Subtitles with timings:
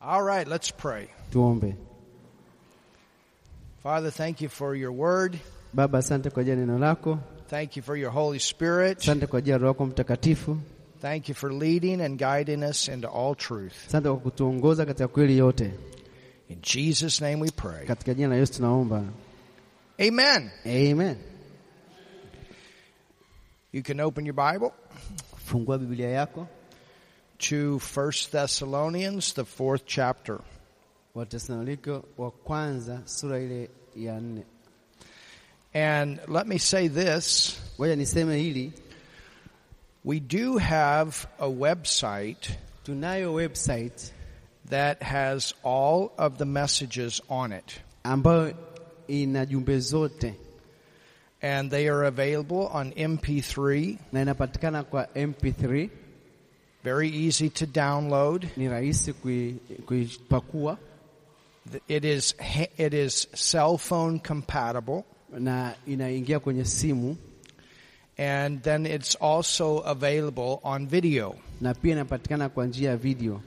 [0.00, 1.08] All right, let's pray.
[1.30, 1.76] Tuombe.
[3.82, 5.38] Father, thank you for your word.
[5.74, 8.98] Baba, asante kwa ajili ya neno lako, Thank you for your Holy Spirit.
[8.98, 10.56] asante kwa ajili ya Roho Mtakatifu,
[11.02, 13.72] Thank you for leading and guiding us into all truth.
[13.88, 15.72] asante kwa kutuongoza katika kweli yote.
[16.48, 17.86] In Jesus' name we pray.
[17.86, 19.04] Katika jina la Yesu tunaomba,
[20.08, 20.50] Amen.
[20.66, 21.16] amen.
[23.72, 24.70] You can open your Bible
[25.46, 26.46] Fungua Biblia yako
[27.40, 30.40] to 1 Thessalonians, the fourth chapter.
[31.16, 34.44] Watesalonike wa kwanza sura ile ya nne.
[35.74, 38.72] And let me say this Ngoja niseme hili,
[40.04, 42.50] we do have a website
[42.84, 44.12] tunayo website
[44.66, 48.54] that has all of the messages on it, ambayo
[49.08, 50.34] ina jumbe zote
[51.42, 53.98] and they are available on MP3.
[54.12, 55.90] na inapatikana kwa MP3.
[56.82, 58.48] Very easy to download.
[58.56, 59.12] Ni rahisi
[59.86, 60.78] kuipakua
[61.88, 62.34] It is
[62.78, 65.04] it is cell phone compatible,
[65.38, 67.16] na inaingia kwenye simu
[68.18, 71.34] and then it's also available on video.
[71.60, 73.40] na pia inapatikana kwa njia ya video.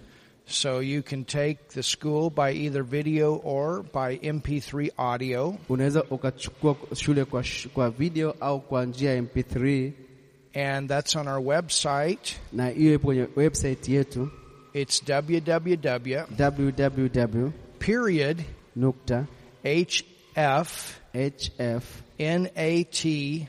[0.45, 6.75] So you can take the school by either video or by MP3 audio, Unaweza ukachukua
[6.95, 9.91] shule kwa, kwa video au kwa njia MP3,
[10.53, 12.35] and that's on our website.
[12.51, 14.29] na hiyo ipo kwenye website yetu
[14.73, 16.23] It's www.
[16.39, 18.43] www Period
[18.75, 19.25] nukta
[19.63, 23.05] hf hf nat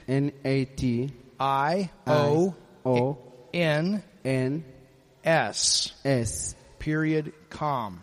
[0.09, 3.17] nat i o o
[3.53, 4.63] n n
[5.25, 8.01] s s period com.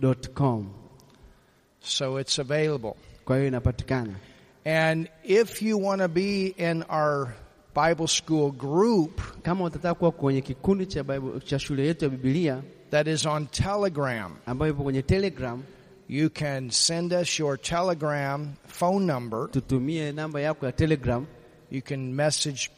[0.00, 0.70] dot com.
[1.82, 2.96] So it's available.
[3.24, 4.14] Kwa hiyo inapatikana,
[4.64, 7.34] And if you want to be in our
[7.74, 12.62] Bible school group kama utataka kuwa kwenye kikundi cha Bible, cha shule yetu ya Biblia
[12.90, 15.62] that is on Telegram, ambayo ipo kwenye Telegram,
[16.08, 19.50] you can send us your Telegram phone number.
[19.50, 21.26] tutumie namba yako ya Telegram,
[21.72, 22.68] You can message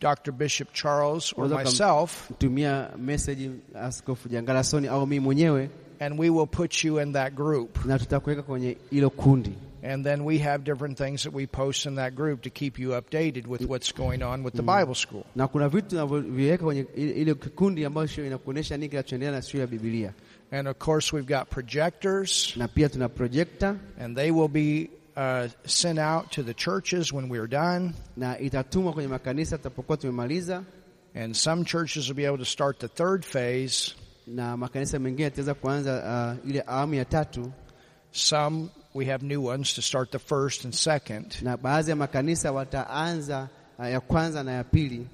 [0.00, 0.32] Dr.
[0.32, 5.70] Bishop Charles or myself, tumia message Askofu Jangalasoni au mimi mwenyewe,
[6.00, 7.84] and we will put you in that group.
[7.84, 9.52] na tutakuweka kwenye hilo kundi.
[9.84, 12.90] And then we have different things that we post in that group to keep you
[12.90, 15.24] updated with what's going on with the Bible school.
[15.36, 19.66] na kuna vitu tunavyoviweka kwenye ile ile kikundi ambacho inakuonyesha nini kinachoendelea na shule ya
[19.66, 20.12] Biblia,
[20.52, 25.48] And of course, we've got projectors, na pia tuna projector and they will be uh,
[25.64, 27.92] sent out to the churches when we're done.
[28.16, 30.62] na itatumwa kwenye makanisa tutapokuwa tumemaliza,
[31.14, 33.94] And some churches will be able to start the third phase.
[34.26, 37.52] na makanisa mengine yataweza kuanza ile awamu ya tatu,
[38.12, 41.36] Some we have new ones to start the first and second.
[41.42, 45.06] na baadhi ya makanisa wataanza uh, ya kwanza na ya pili,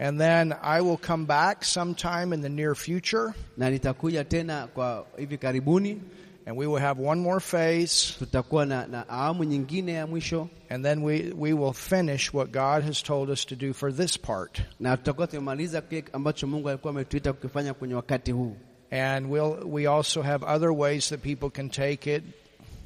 [0.00, 5.06] And then I will come back sometime in the near future, na nitakuja tena kwa
[5.18, 6.00] hivi karibuni,
[6.46, 10.84] and we will have one more phase, tutakuwa na, na awamu nyingine ya mwisho, and
[10.84, 14.60] then we, we will finish what God has told us to do for this part.
[14.80, 18.56] na tutakuwa tumemaliza kile ambacho Mungu alikuwa ametuita kukifanya kwenye wakati huu,
[18.90, 22.22] And we'll, we also have other ways that people can take it,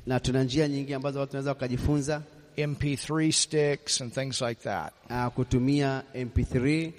[0.07, 2.23] na tuna njia nyingi ambazo watu wanaweza wakajifunza.
[2.57, 4.93] MP3 sticks and things like that.
[5.11, 6.93] uh, kutumia MP3.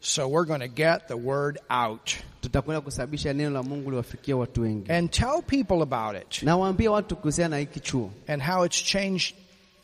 [0.00, 2.10] So we're going to get the word out.
[2.40, 6.42] Tutakwenda kusababisha neno la Mungu liwafikia watu wengi, and tell people about it.
[6.42, 8.10] Na waambie watu kuhusiana na hiki chuo.
[8.28, 9.34] And how it's changed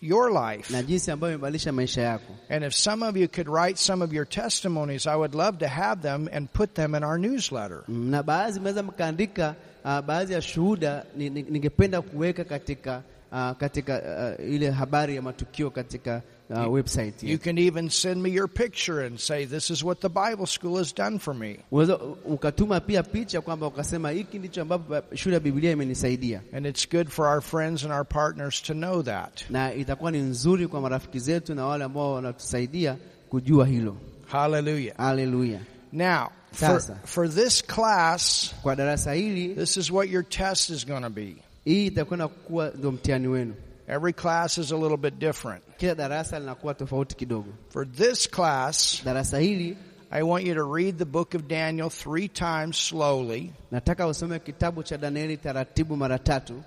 [0.01, 0.71] your life.
[0.73, 2.33] na jinsi imebadilisha maisha yako.
[2.49, 5.69] And if some of you could write some of your testimonies, I would love to
[5.69, 7.83] have them and put them in our newsletter.
[7.89, 13.03] Mm, na baadhi mnaweza mkaandika uh, baadhi ya shuhuda ni- ni- ningependa kuweka katika
[13.33, 14.03] uh, katika
[14.39, 19.01] uh, ile habari ya matukio katika uh, website You can even send me your picture
[19.07, 21.59] and say, This is what the Bible school has done for me.
[21.73, 26.89] Unaweza ukatuma pia picha kwamba ukasema hiki ndicho ambapo shule ya Biblia imenisaidia, And it's
[26.91, 29.51] good for our friends and our partners to know that.
[29.51, 32.97] na itakuwa ni nzuri kwa marafiki zetu na wale ambao wanatusaidia
[33.28, 33.97] kujua hilo.
[34.27, 34.97] Hallelujah.
[34.97, 35.61] Haleluya!
[35.93, 41.01] Now, for, for this class, Kwa darasa hili this is what your test is going
[41.03, 41.37] to be.
[41.65, 43.54] hii itakwenda kuwa ndio mtihani wenu.
[43.88, 45.62] Every class is a little bit different.
[45.78, 47.53] Kila darasa linakuwa tofauti kidogo.
[47.71, 49.77] For this class, Darasa hili
[50.10, 53.53] I want you to read the book of Daniel three times slowly.
[53.72, 56.62] nataka usome kitabu cha Danieli taratibu mara tatu,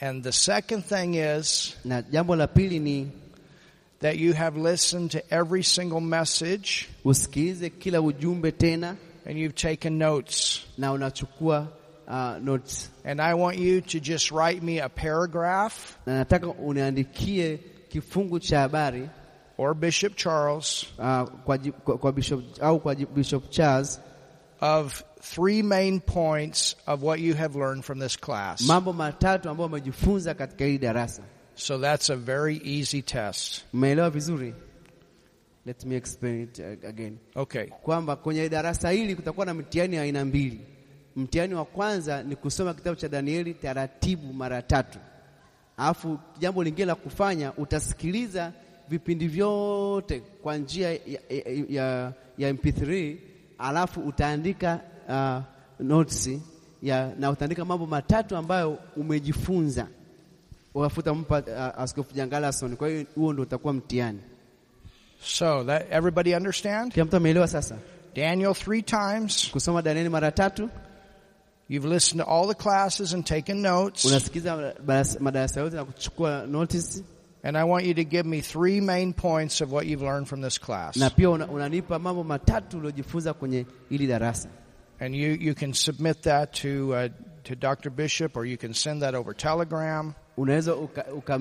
[0.00, 3.10] And the second thing is na jambo la pili ni
[4.00, 8.96] that you have listened to every single message usikilize kila ujumbe tena
[9.26, 10.64] and you've taken notes.
[10.78, 11.68] na unachukua
[12.10, 17.58] uh, notes, And I want you to just write me a paragraph na nataka uniandikie
[17.88, 19.08] kifungu cha habari
[19.56, 24.00] or Bishop Charles uh, kwa, kwa, kwa Bishop, au kwa Bishop Charles
[24.60, 28.62] of three main points of what you have learned from this class.
[28.66, 31.22] mambo matatu ambayo umejifunza katika hili darasa.
[31.54, 33.64] So that's a very easy test.
[33.74, 34.54] Umeelewa vizuri?
[35.66, 37.18] Let me explain it uh, again.
[37.36, 37.66] Okay.
[37.66, 39.54] Kwamba kwenye darasa hili kutakuwa na
[40.02, 40.60] aina mbili.
[41.16, 44.98] Mtihani wa kwanza ni kusoma kitabu cha Danieli taratibu mara tatu,
[45.76, 48.52] alafu jambo lingine la kufanya utasikiliza
[48.88, 50.98] vipindi vyote kwa njia ya,
[51.28, 53.16] ya, ya, ya MP3
[53.58, 55.42] alafu utaandika uh,
[55.86, 56.30] notes
[56.82, 59.86] ya, na utaandika mambo matatu ambayo umejifunza
[60.74, 62.76] wafuta mpa uh, Askofu Jangalason.
[62.76, 64.20] Kwa hiyo huo ndio utakuwa mtihani.
[65.22, 66.92] So that everybody understand?
[66.92, 67.76] Kila mtu ameelewa sasa?
[68.14, 69.50] Daniel three times.
[69.52, 70.70] Kusoma Danieli mara tatu,
[71.70, 74.04] You've listened to all the classes and taken notes.
[74.04, 77.02] unasikiza madarasa- madarasa yote na kuchukua notice,
[77.42, 80.42] And I want you to give me three main points of what you've learned from
[80.42, 80.96] this class.
[80.96, 84.48] na pia unanipa mambo matatu uliojifunza kwenye hili darasa.
[85.00, 87.08] And you, you can submit that to, uh,
[87.44, 87.90] to Dr.
[87.90, 90.14] Bishop or you can send that over telegram.
[90.36, 91.40] Unaweza ukampatia uka,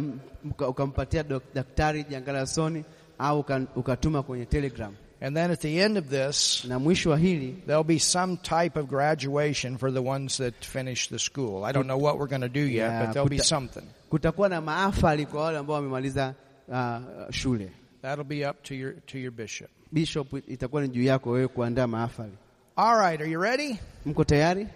[0.49, 2.83] uka, ukampatia dok- daktari Jangalasoni
[3.19, 3.39] au
[3.75, 7.83] ukatuma kwenye Telegram, And then at the end of this, na mwisho wa hili there'll
[7.83, 11.65] be some type of graduation for the ones that finish the school.
[11.65, 13.83] I don't know what we're going to do yet, Yeah, but there'll be kuta- something.
[14.09, 16.33] kutakuwa na maafali kwa wale ambao wamemaliza
[16.67, 16.97] uh,
[17.31, 17.71] shule.
[18.01, 19.69] That'll be up to your, to your bishop.
[19.91, 22.33] Bishop, itakuwa ni juu yako wewe kuandaa maafali.
[22.75, 23.21] All right.
[23.21, 23.79] Are you ready?
[24.05, 24.67] Mko tayari?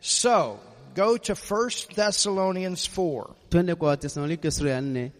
[0.00, 0.58] So
[0.94, 3.26] go to 1 Thessalonians 4.
[3.48, 5.12] Twende kwa Watesalonike sura ya nne.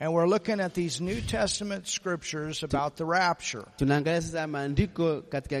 [0.00, 5.56] And we're looking at these New Testament scriptures about the rapture, Tunaangalia sasa maandiko katika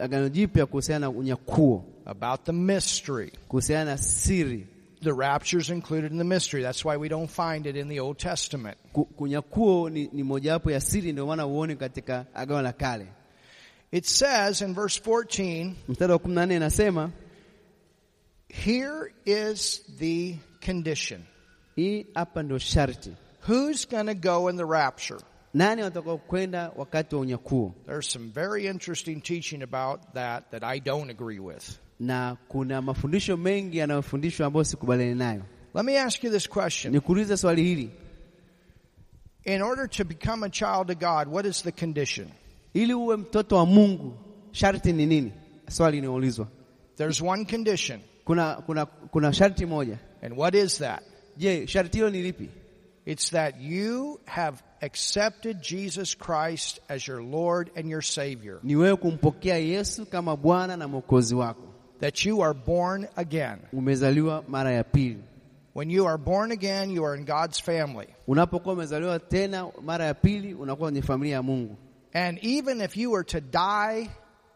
[0.00, 3.32] Agano Jipya kuhusiana na unyakuo, about the mystery.
[3.48, 4.66] kuhusiana na siri.
[5.00, 6.62] The rapture's included in the mystery.
[6.62, 8.76] That's why we don't find it in the Old Testament.
[8.92, 13.06] Kunyakuo ni, ni mojawapo ya siri, ndio maana uone katika Agano la Kale.
[13.92, 17.10] It says in verse 14, Mstari wa 14 inasema
[18.48, 20.36] here is the
[20.66, 21.20] condition.
[21.76, 23.12] hii hapa ndio sharti,
[23.48, 25.18] Who's going to go in the rapture?
[25.54, 26.20] nani watakao
[26.76, 27.74] wakati wa unyakuo?
[27.86, 31.78] There's some very interesting teaching about that that I don't agree with.
[32.00, 35.42] Na kuna mafundisho mengi yanayofundishwa ambayo sikubaliani nayo.
[35.74, 36.92] Let me ask you this question.
[36.94, 37.90] Nikuulize swali hili,
[39.44, 42.28] In order to become a child of God, what is the condition?
[42.74, 44.18] ili uwe mtoto wa Mungu
[44.52, 45.32] sharti ni nini?
[45.70, 46.48] Swali inaulizwa.
[46.96, 48.00] There's one condition.
[48.24, 49.98] Kuna, kuna, kuna sharti moja.
[50.22, 51.02] And what is that?
[51.36, 52.48] Je, sharti hilo ni lipi?
[53.08, 58.60] It's that you have accepted Jesus Christ as your Lord and your Savior.
[58.62, 61.62] Ni wewe kumpokea Yesu kama Bwana na Mwokozi wako.
[62.00, 63.58] That you are born again.
[63.72, 65.22] Umezaliwa mara ya pili.
[65.74, 68.08] When you are born again, you are in God's family.
[68.26, 71.76] Unapokuwa umezaliwa tena mara ya pili, unakuwa kwenye familia ya Mungu.
[72.12, 74.10] And even if you were to die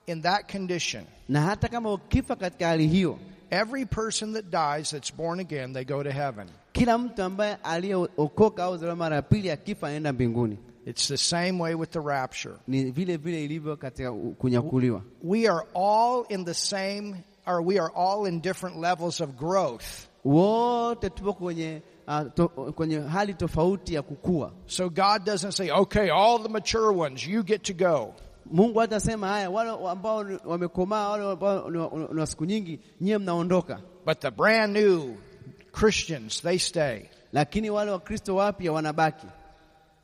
[0.07, 3.19] in that condition, Na hata kama ukifa katika hali hiyo,
[3.51, 6.49] every person that dies that's born again, they go to heaven.
[6.73, 10.59] Kila mtu ambaye aliyeokoka au zaliwa mara ya pili akifa anaenda mbinguni.
[10.87, 12.55] It's the same way with the rapture.
[12.69, 15.03] Ni vile vile ilivyo katika kunyakuliwa.
[15.23, 17.15] We are all in the same,
[17.47, 19.85] or we are all in different levels of growth.
[20.25, 24.53] Wote tupo kwenye uh, kwenye hali tofauti ya kukua.
[24.67, 28.15] So God doesn't say, okay, all the mature ones, you get to go.
[28.53, 34.21] Mungu hatasema haya, wale ambao wamekomaa, wale ambao ni wa siku nyingi, nyie mnaondoka, But
[34.21, 35.15] the brand new
[35.73, 37.09] Christians, they stay.
[37.33, 39.27] lakini wale Wakristo wapya wanabaki.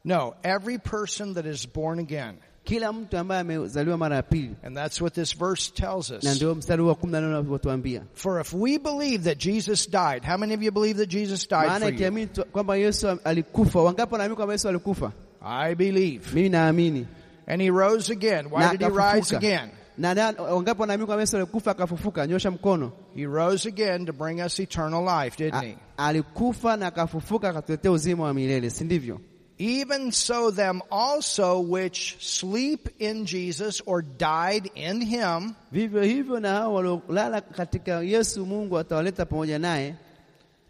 [0.04, 2.38] No, every person that is born again.
[2.64, 6.36] Kila mtu ambaye amezaliwa mara ya pili, And that's what this verse tells na us.
[6.36, 8.02] ndio mstari wa kumi na nane unavyotuambia.
[8.14, 11.68] For if we believe that Jesus died, how many of you believe that Jesus died
[11.68, 11.94] Maana for you?
[11.98, 15.12] ikiamini tu- kwamba Yesu alikufa, wangapi wanaamini kwamba Yesu alikufa?
[15.42, 16.34] I believe.
[16.34, 17.06] Mimi naamini.
[17.46, 18.46] And he rose again.
[18.50, 19.70] Why Na did he rise again?
[19.98, 22.26] Na wangapi wanaamini kwamba Yesu alikufa akafufuka?
[22.26, 22.92] Nyosha mkono.
[23.14, 25.76] He rose again to bring us eternal life, didn't he?
[25.96, 29.20] alikufa na akafufuka akatuletea uzima wa milele, si ndivyo?
[29.58, 36.48] Even so them also which sleep in Jesus or died in him Vivyo hivyo na
[36.48, 39.94] hao waliolala katika Yesu, Mungu atawaleta pamoja naye.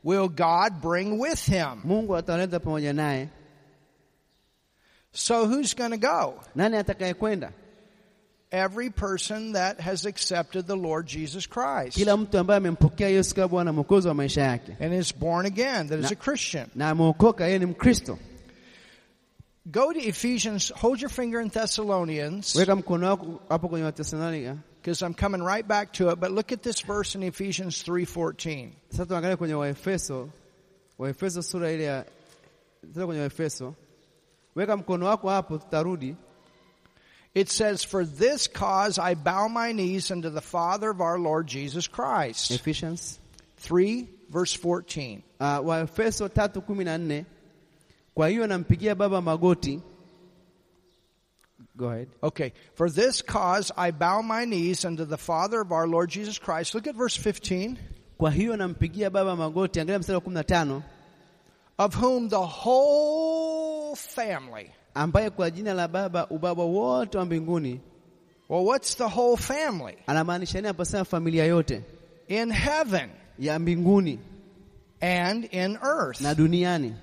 [0.05, 1.81] will God bring with him.
[1.85, 3.29] Mungu atawaleta pamoja naye.
[5.13, 6.35] So who's going to go?
[6.55, 7.53] Nani atakayekwenda?
[8.51, 13.49] Every person that has accepted the Lord Jesus Christ Kila mtu ambaye amempokea Yesu kama
[13.49, 16.67] Bwana Mwokozi wa maisha yake and is born again, that is a Christian.
[16.75, 18.19] na ameokoka, yeye ni Mkristo.
[19.71, 24.57] Go to Ephesians, hold your finger in Thessalonians, Weka mkono wako hapo kwenye Watesalonika.
[24.83, 28.71] because I'm coming right back to it, but look at this verse in Ephesians 3.14.
[28.91, 30.29] Sasa tuangalie kwenye Waefeso,
[30.99, 32.05] Waefeso sura ile ya
[32.95, 33.75] kwenye Waefeso.
[34.55, 36.17] Weka mkono wako hapo, tutarudi.
[37.35, 41.47] It says, For this cause I bow my knees unto the Father of our Lord
[41.47, 42.51] Jesus Christ.
[42.51, 43.19] Ephesians
[43.59, 45.23] 3 verse 14.
[45.41, 47.27] uh, Waefeso tatu kumi na nne
[48.15, 49.81] kwa hiyo nampigia Baba magoti.
[51.77, 52.09] Go ahead.
[52.23, 52.53] Okay.
[52.75, 56.75] For this cause I bow my knees unto the Father of our Lord Jesus Christ.
[56.75, 57.79] Look at verse 15.
[58.19, 60.83] Kwa hiyo nampigia Baba magoti, angalia mstari wa kumi na tano
[61.79, 64.73] Of whom the whole family.
[64.99, 67.81] Ambaye kwa jina la Baba ubaba wote wa mbinguni.
[68.49, 69.97] Well, what's the whole family?
[70.07, 71.83] Anamaanisha nini aposema familia yote
[72.29, 74.19] In heaven ya mbinguni
[75.01, 76.21] and in earth.
[76.21, 76.95] na duniani?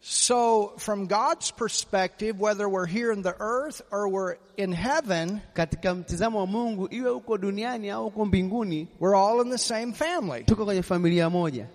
[0.00, 5.94] So, from God's perspective, whether we're here in the earth or we're in heaven, Katika
[5.94, 10.44] mtizamo wa Mungu, iwe huko duniani au huko mbinguni, we're all in the same family.
[10.44, 11.66] tuko kwenye familia moja.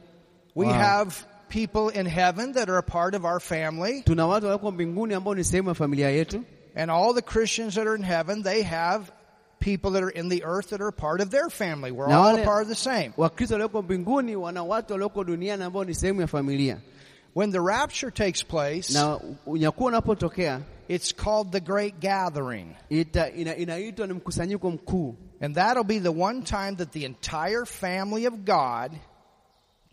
[0.56, 0.74] We Wow.
[0.74, 1.16] have
[1.50, 5.36] people in heaven that are a part of our family, Tuna watu walioko mbinguni ambao
[5.36, 6.44] ni sehemu ya familia yetu,
[6.76, 9.12] and all the Christians that are in heaven, they have
[9.60, 11.92] people that are in the earth that are part of their family.
[11.92, 13.14] We're all a part of the same.
[13.18, 16.78] Wakristo walioko mbinguni wana watu walioko duniani ambao ni sehemu ya familia,
[17.36, 22.76] When the rapture takes place, na unyakuo unapotokea it's called the great gathering.
[22.90, 27.66] ita, ina, inaitwa ni mkusanyiko mkuu, And that'll be the one time that the entire
[27.66, 28.92] family of God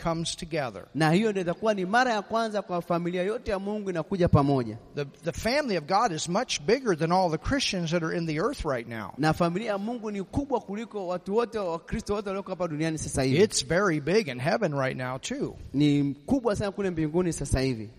[0.02, 0.84] comes together.
[0.94, 4.78] na hiyo ndio itakuwa ni mara ya kwanza kwa familia yote ya Mungu inakuja pamoja,
[4.94, 8.26] The, the family of God is much bigger than all the Christians that are in
[8.26, 9.12] the earth right now.
[9.18, 13.22] na familia ya Mungu ni kubwa kuliko watu wote Wakristo wote walioko hapa duniani sasa
[13.22, 13.42] hivi.
[13.42, 15.56] It's very big in heaven right now too.
[15.72, 17.90] Ni kubwa sana kule mbinguni sasa hivi.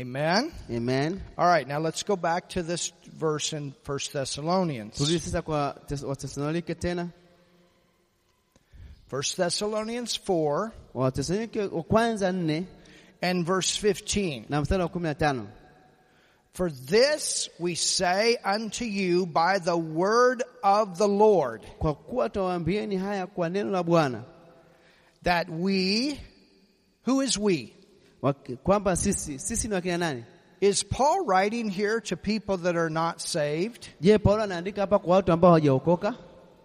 [0.00, 0.52] Amen.
[0.76, 1.20] Amen.
[1.36, 4.94] All right, now let's go back to this verse in 1 Thessalonians.
[4.94, 7.08] Turudi sasa kwa Wathesalonike tena,
[9.10, 12.66] 1 Thessalonians 4 Wathesalonike wa kwanza nne
[13.22, 14.44] and verse 15.
[14.48, 15.46] na mstari wa kumi na tano.
[16.52, 22.96] For this we say unto you by the word of the Lord, Kwa kuwa tawaambieni
[22.96, 24.24] haya kwa neno la Bwana,
[25.22, 26.18] that we,
[27.04, 27.72] who is we?
[28.22, 30.24] waki- kwamba sisi sisi ni wakina nani?
[30.60, 33.88] Is Paul writing here to people that are not saved?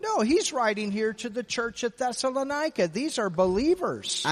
[0.02, 2.88] No, he's writing here to the church at Thessalonica.
[2.88, 4.24] These are believers.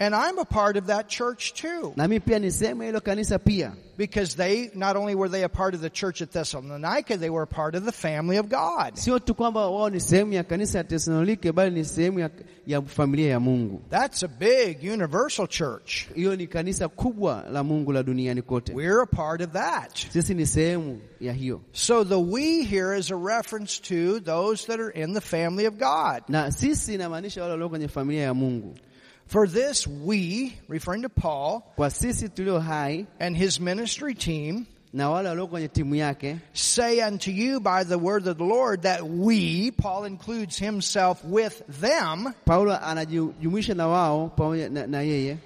[0.00, 1.92] And I'm a part of that church too.
[1.96, 5.44] na mimi pia ni sehemu ya hilo kanisa pia, Because they, not only were they
[5.44, 8.48] a part of the church at Thessalonica, they were a part of the family of
[8.48, 8.94] God.
[8.98, 12.30] sio tu kwamba wao ni sehemu ya kanisa ya Tesalonike, bali ni sehemu ya,
[12.66, 13.82] ya familia ya Mungu.
[13.90, 16.06] That's a big universal church.
[16.14, 19.96] Hiyo ni kanisa kubwa la Mungu la duniani kote, We're a part of that.
[20.12, 21.60] sisi ni sehemu ya hiyo.
[21.72, 25.78] So the we here is a reference to those that are in the family of
[25.78, 26.22] God.
[26.28, 28.74] na sisi inamaanisha wale walio kwenye familia ya Mungu.
[29.26, 35.10] For this we, referring to Paul Kwa sisi tulio hai and his ministry team, na
[35.10, 39.04] wale walio kwenye timu yake, say unto you by the word of the Lord that
[39.06, 45.38] we, Paul includes himself with them, Paulo anajumuisha na wao pamoja na, na yeye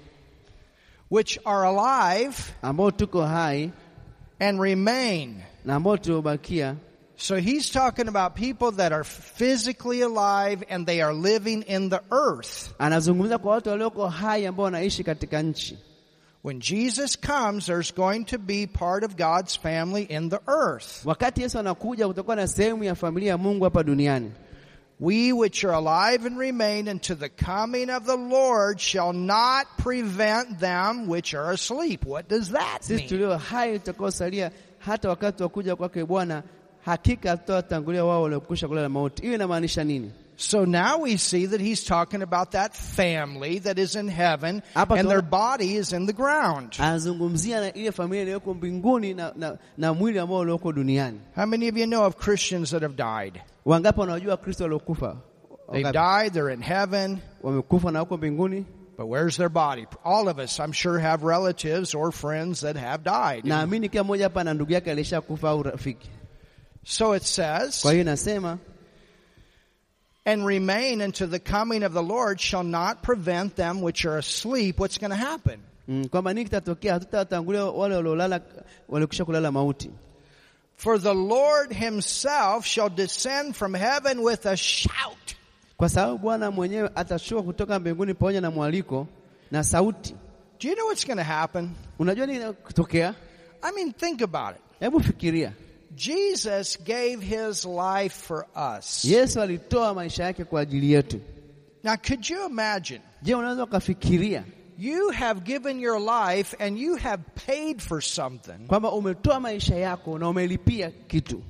[1.09, 3.71] which are alive ambao tuko hai
[4.39, 5.41] and remain.
[5.65, 6.75] na ambao tuliobakia.
[7.21, 12.01] So he's talking about people that are physically alive and they are living in the
[12.11, 12.73] earth.
[12.79, 15.77] Anazungumza kwa watu walioko hai ambao wanaishi katika nchi.
[16.43, 21.05] When Jesus comes, there's going to be part of God's family in the earth.
[21.05, 24.31] Wakati Yesu anakuja, kutakuwa na sehemu ya familia ya Mungu hapa duniani.
[24.99, 30.59] We which are alive and remain unto the coming of the Lord shall not prevent
[30.59, 32.05] them which are asleep.
[32.05, 33.09] What does that Sisi mean?
[33.09, 36.43] tulio hai tutakaosalia hata wakati wa kuja kwake Bwana,
[36.85, 39.21] hakika tutawatangulia wao waliokwisha kulala mauti.
[39.21, 40.11] Hiyo inamaanisha nini?
[40.35, 44.61] So now we see that he's talking about that family that is in heaven
[44.99, 46.75] and their body is in the ground.
[51.35, 53.41] How many of you know of Christians that have died?
[53.65, 55.17] Wangapi wanajua Kristo waliokufa?
[55.71, 55.93] They've Wangapi?
[55.93, 58.65] died, they're in heaven, Wamekufa na huko mbinguni.
[58.97, 59.85] but where's their body?
[60.05, 63.45] All of us, I'm sure, have relatives or friends that have died.
[66.91, 68.57] So it says, Kwa hiyo nasema
[70.25, 74.79] and remain until the coming of the Lord shall not prevent them which are asleep.
[74.79, 75.59] What's going to happen?
[75.87, 76.93] mm, kwamba nini kitatokea?
[76.93, 78.41] Hatutawatangulia wale waliolala
[78.89, 79.91] waliokwisha kulala mauti,
[80.77, 85.35] For the Lord himself shall descend from heaven with a shout.
[85.77, 89.07] kwa sababu Bwana mwenyewe atashuka kutoka mbinguni pamoja na mwaliko
[89.51, 90.15] na sauti.
[90.59, 91.69] Do you know what's going to happen?
[91.99, 93.15] Unajua nini kutokea?
[93.61, 94.61] I mean, think about it.
[94.79, 95.53] Hebu fikiria,
[95.95, 98.45] Jesus gave his life for
[98.77, 99.05] us.
[99.05, 101.19] Yesu alitoa maisha yake kwa ajili yetu.
[101.83, 103.01] Now, could you imagine?
[103.21, 104.43] Je, unaweza ukafikiria
[104.77, 110.19] you have given your life and you have paid for something kwamba umetoa maisha yako
[110.19, 111.41] na umelipia kitu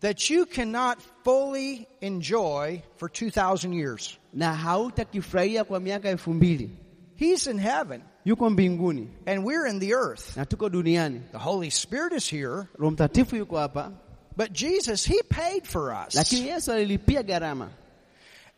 [0.00, 4.18] that you cannot fully enjoy for 2,000 years.
[4.32, 6.70] na hautakifurahia kwa miaka elfu mbili.
[7.16, 10.36] He's in heaven Yuko mbinguni and we're in the earth.
[10.36, 11.20] na tuko duniani.
[11.32, 13.92] The Holy Spirit is here, Roho Mtakatifu yuko hapa,
[14.36, 16.14] but Jesus, He paid for us.
[16.14, 17.68] lakini Yesu alilipia gharama.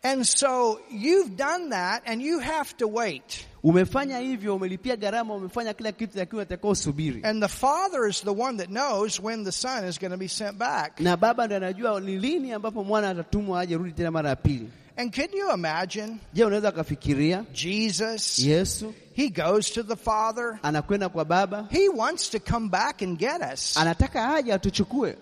[0.04, 3.44] And so you've done that and you have to wait.
[3.64, 7.20] Umefanya hivyo, umelipia gharama, umefanya kila kitu, lakini unatakiwa usubiri.
[7.24, 10.28] And the Father is the one that knows when the Son is going to be
[10.28, 11.00] sent back.
[11.00, 14.68] Na Baba anajua ni lini ambapo mwana atatumwa aje rudi tena mara ya pili.
[14.98, 18.38] And can you imagine Je, unaweza ukafikiria Jesus?
[18.38, 20.58] Yesu He goes to the Father.
[20.62, 23.76] anakwenda kwa Baba, He wants to come back and get us.
[23.76, 25.16] anataka aje atuchukue,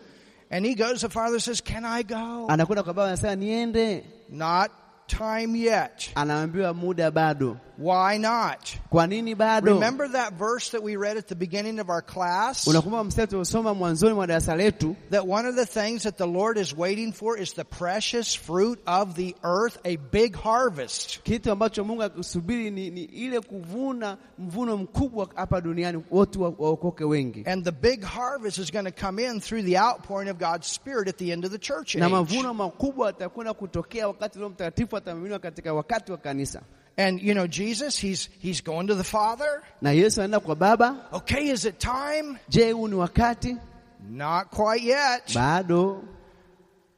[0.50, 2.46] And he goes, the Father says, Can I go?
[2.48, 4.70] anakwenda kwa Baba, anasema niende, Not
[5.08, 6.10] time yet.
[6.14, 7.56] anaambiwa muda bado.
[7.78, 8.78] Why not?
[8.90, 9.74] Kwa nini bado?
[9.74, 12.66] Remember that verse that we read at the beginning of our class?
[12.66, 16.58] Unakumbuka mstari tuliosoma mwanzoni mwa darasa letu That one of the things that the Lord
[16.58, 21.22] is waiting for is the precious fruit of the earth, a big harvest.
[21.22, 27.42] kitu ambacho Mungu akisubiri ni, ni ile kuvuna mvuno mkubwa hapa duniani, watu waokoke wengi,
[27.46, 31.08] And the big harvest is going to come in through the outpouring of God's Spirit
[31.08, 32.12] at the end of the church na age.
[32.14, 36.62] mavuno makubwa atakwenda kutokea wakati Roho Mtakatifu atamiminiwa katika wakati wa kanisa.
[36.96, 39.62] And you know, Jesus, he's, he's going to the Father.
[39.80, 41.06] Na Yesu anaenda kwa Baba.
[41.12, 42.38] Okay, is it time?
[42.48, 43.58] Je, huu ni wakati?
[44.08, 45.26] Not quite yet.
[45.28, 46.02] Bado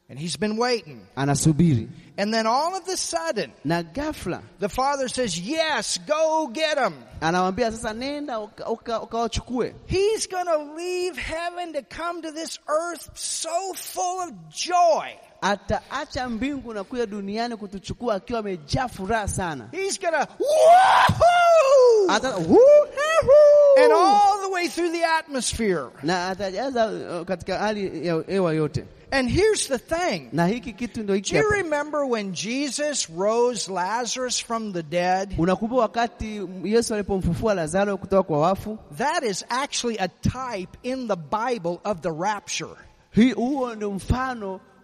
[0.09, 1.01] And he's been waiting.
[1.17, 1.89] anasubiri,
[2.19, 6.95] And then all of a sudden, na ghafla the Father says, Yes, go get him.
[7.21, 9.75] anawambia sasa, nenda ukawachukue.
[9.87, 15.17] He's going to leave heaven to come to this earth so full of joy.
[15.41, 19.69] Ataacha mbingu na kuja duniani kutuchukua akiwa amejaa furaha sana.
[19.73, 22.09] He's woohoo!
[22.09, 23.85] Ata, Woo-hoo!
[23.85, 25.91] And all the way through the atmosphere.
[26.03, 28.85] na atajaza uh, katika hali ya hewa yote.
[29.11, 30.29] And here's the thing.
[30.33, 35.35] Na hiki kitu ndio hiki Do you remember when Jesus rose Lazarus from the dead?
[35.39, 38.79] Unakumbuka wakati Yesu alipomfufua Lazaro kutoka kwa wafu?
[38.99, 42.77] That is actually a type in the Bible of the rapture.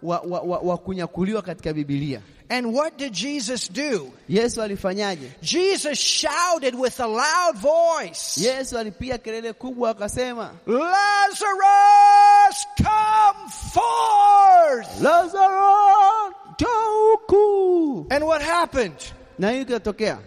[0.02, 2.20] Hii huo ndio mfano wa, wa, wa, wa kunyakuliwa katika Biblia.
[2.48, 4.08] And what did Jesus do?
[4.28, 5.32] Yesu alifanyaje?
[5.42, 15.00] Jesus shouted with a loud voice, Yesu alipiga kelele kubwa akasema, Lazarus, come forth!
[15.00, 18.06] Lazaro, njoo huku.
[18.10, 18.96] And what happened?
[19.38, 20.18] Na hii ikatokea.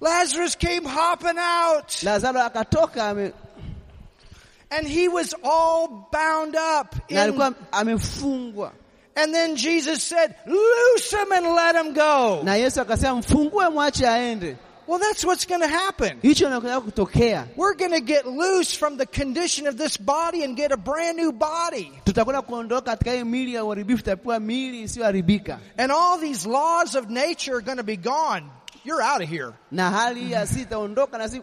[0.00, 3.14] Lazarus came hopping out Lazaro akatoka
[4.70, 6.94] and he was all bound up.
[7.10, 8.72] na in- alikuwa amefungwa.
[9.16, 12.42] and then Jesus said, loose him and let him go.
[12.44, 14.56] Na Yesu akasema mfungue, mwache aende.
[14.86, 16.20] Well, that's what's going to happen.
[16.22, 17.48] Hicho ndio kutokea.
[17.56, 21.16] We're going to get loose from the condition of this body and get a brand
[21.18, 21.90] new body.
[22.04, 24.88] tutakwenda kuondoka katika hii mili ya uharibifu, tutapewa mili
[25.76, 28.42] And all these laws of nature are going to be gone.
[28.86, 29.52] You're out of here.
[29.72, 31.42] na hali ya si itaondoka na si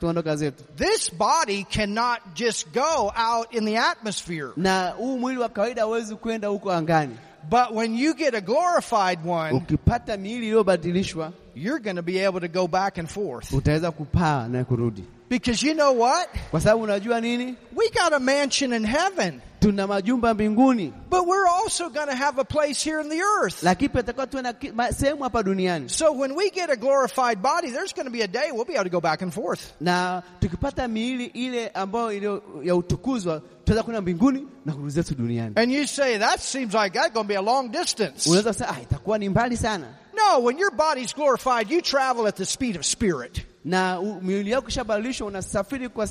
[0.00, 4.48] tuondoka zetu, This body cannot just go out in the atmosphere.
[4.56, 7.16] na huu mwili wa kawaida hauwezi kwenda huko angani.
[7.50, 12.40] But when you get a glorified one, Ukipata miili iliyobadilishwa, you're going to be able
[12.40, 13.52] to go back and forth.
[13.52, 16.28] utaweza kupaa na kurudi, Because you know what?
[16.50, 17.56] kwa sababu unajua nini?
[17.76, 22.38] We got a mansion in heaven, Tuna majumba mbinguni, but we're also going to have
[22.40, 23.62] a place here in the earth.
[23.62, 27.42] lakini tutakuwa tuwe na ki- ma- sehemu hapa duniani, So when we get a glorified
[27.42, 29.60] body, there's going to be a day we'll be able to go back and forth.
[29.80, 35.52] na tukipata miili ile ambayo iliyo ya utukuzwa, tutaweza kwenda mbinguni na kurudi zetu duniani.
[35.56, 38.26] And you say, that seems like that's going to be a long distance.
[38.30, 39.86] Unaweza kusema ah, itakuwa ni mbali sana,
[40.16, 43.42] No, when your body's glorified, you travel at the speed of spirit.
[43.68, 46.08] Na miili yako kishabadilishwa, unasafiri kwa,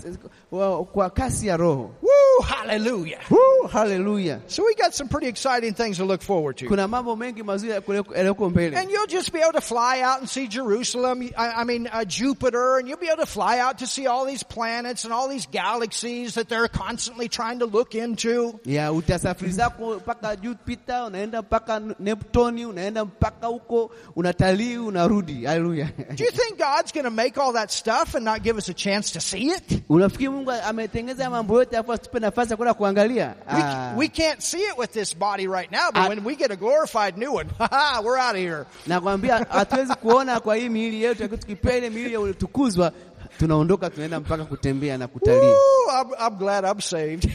[0.49, 1.91] kwa, kwa kasi ya roho.
[2.01, 3.19] Woo, hallelujah.
[3.31, 4.39] Woo, haleluya!
[4.47, 6.67] So we got some pretty exciting things to look forward to.
[6.67, 10.29] Kuna mambo mengi mazuri yaliyoko mbele, And you'll just be able to fly out and
[10.29, 13.87] see Jerusalem, I, I mean uh, Jupiter, and you'll be able to fly out to
[13.87, 18.59] see all these planets and all these galaxies that they're constantly trying to look into.
[18.65, 25.45] ya utasafiri zako mpaka Jupiter, unaenda mpaka Neptuni, unaenda mpaka huko, unatalii, unarudi.
[25.45, 25.89] Haleluya!
[26.15, 28.73] Do you think God's going to make all that stuff and not give us a
[28.73, 29.81] chance to see it?
[29.89, 33.25] Unafikiri Mungu ametengeza mambo yote afu atupe nafasi ya kwenda kuangalia?
[33.27, 33.93] We, Ah.
[33.97, 37.17] we can't see it with this body right now, but when we get a glorified
[37.17, 38.65] new one, haha, we're out of here.
[38.87, 42.91] Nakwambia hatuwezi kuona kwa hii miili yetu, lakini tukipewa ile miili ya ulitukuzwa,
[43.39, 45.53] tunaondoka tunaenda mpaka kutembea na kutalii.
[46.01, 47.31] I'm, I'm glad I'm saved.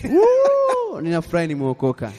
[1.02, 2.12] Ninafurahi nimeokoka.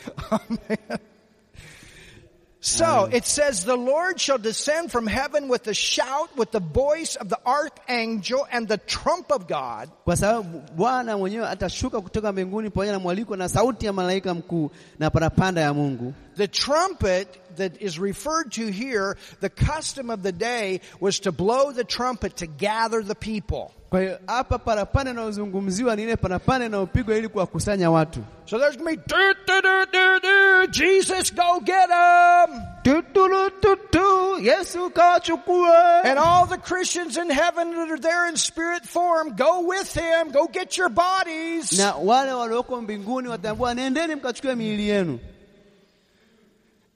[2.66, 7.18] So it says, the Lord shall descend from heaven with a shout, with the voice
[7.18, 9.90] of the archangel and the trump of God.
[10.06, 14.72] kwa sababu Bwana mwenyewe atashuka kutoka mbinguni pamoja na mwaliko na sauti ya malaika mkuu
[15.00, 16.14] na parapanda ya Mungu.
[16.38, 21.72] The trumpet that is referred to here, the custom of the day was to blow
[21.72, 23.72] the trumpet to gather the people.
[23.90, 28.24] Kwa hiyo hapa parapanda inayozungumziwa ni ile parapanda inayopigwa ili kuwakusanya watu.
[28.46, 32.62] So there's going to be, "Doo, doo, doo, doo, doo, Jesus, go get them.
[32.84, 36.04] Tutulututu, Yesu kawachukua.
[36.06, 40.32] And all the Christians in heaven that are there in spirit form, go with him,
[40.32, 41.78] go get your bodies.
[41.78, 45.20] Na wale walioko mbinguni watambua, nendeni mkachukue miili yenu.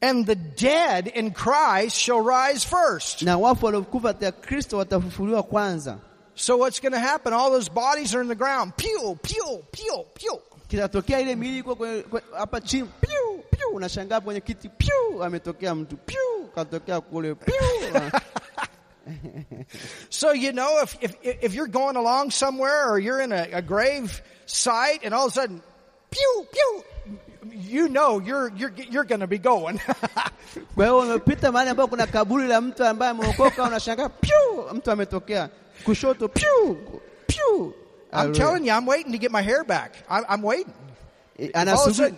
[0.01, 3.21] And the dead in Christ shall rise first.
[3.21, 5.97] Na wafu waliokufa katika Kristo watafufuliwa kwanza.
[6.35, 7.33] So what's going to happen?
[7.33, 8.73] All those bodies are in the ground.
[8.77, 10.39] Pew, pew, pew, pew.
[10.67, 11.77] Kitatokea ile miili iko
[12.37, 17.55] hapa chini, piu piu, unashangaa kwenye kiti, piu, ametokea mtu, piu, katokea kule, piu.
[20.09, 23.61] So you know, if, if, if you're going along somewhere or you're in a, a
[23.61, 25.61] grave site and all of a sudden,
[26.11, 26.83] pew, pew,
[27.71, 29.79] you know you're, you're, you're going to be going.
[30.75, 35.49] Kwa hiyo umepita mahali ambapo kuna kaburi la mtu ambaye ameokoka, unashangaa piu, mtu ametokea
[35.83, 36.77] kushoto, piu
[37.27, 37.73] piu.
[38.13, 39.91] I'm telling you, I'm waiting to get my hair back.
[40.09, 40.73] I'm, I'm waiting.
[41.37, 42.13] you, All of a anasubiri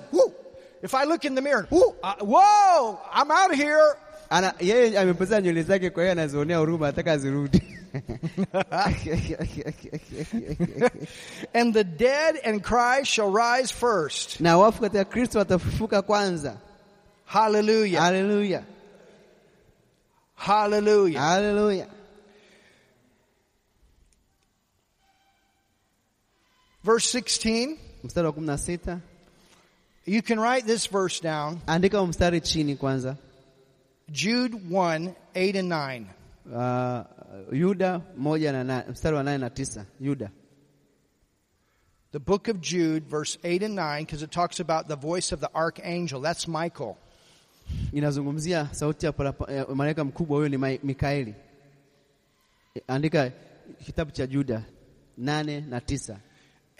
[0.82, 3.96] if I look in the mirror, whoo, uh, whoa, I'm out of here.
[4.30, 7.62] ana yeye amepoteza nywele zake, kwa hiyo anazionea huruma, ataka zirudi.
[11.54, 14.40] And the dead and Christ shall rise first.
[14.42, 16.58] na wafu katika Kristo watafufuka kwanza.
[17.26, 18.02] Hallelujah.
[18.02, 18.64] Haleluya,
[20.36, 21.22] Hallelujah.
[21.22, 21.88] haleluya.
[26.84, 27.78] Verse 16.
[28.04, 29.00] Mstari wa kumi na sita
[30.06, 31.60] You can write this verse down.
[31.68, 33.16] andika mstari chini kwanza.
[34.12, 36.06] Jude 1, 8 and 9.
[36.52, 39.86] Uh, Uh, Yuda moja na nane, mstari wa nane na tisa.
[40.02, 40.30] Yuda
[42.12, 45.40] The book of Jude, verse 8 and 9, because it talks about the voice of
[45.42, 46.22] the archangel.
[46.22, 46.98] That's Michael.
[47.94, 49.14] inazungumzia sauti ya
[49.76, 51.36] malaika mkubwa, huyo ni Mikaeli.
[52.88, 53.32] Andika
[53.86, 54.64] kitabu cha Juda
[55.18, 56.20] nane na tisa,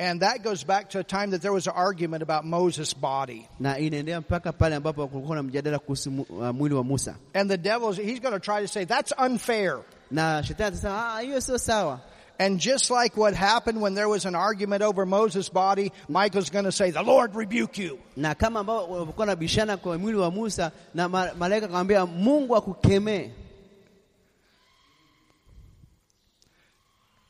[0.02, 3.48] And that goes back to a time that there was an argument about Moses' body.
[3.60, 7.58] na inaendelea mpaka pale ambapo kulikuwa na mjadala kuhusu uh, mwili wa Musa, And the
[7.58, 9.80] devil, he's going to try to say, that's unfair.
[10.12, 12.00] na shetani atasema ah, hiyo sio sawa.
[12.42, 16.64] And just like what happened when there was an argument over Moses' body, Michael's going
[16.66, 18.00] to say, the Lord rebuke you.
[18.16, 22.56] na kama ambao walikuwa na bishana kwa mwili wa Musa na ma- malaika akamwambia Mungu
[22.56, 23.30] akukemee.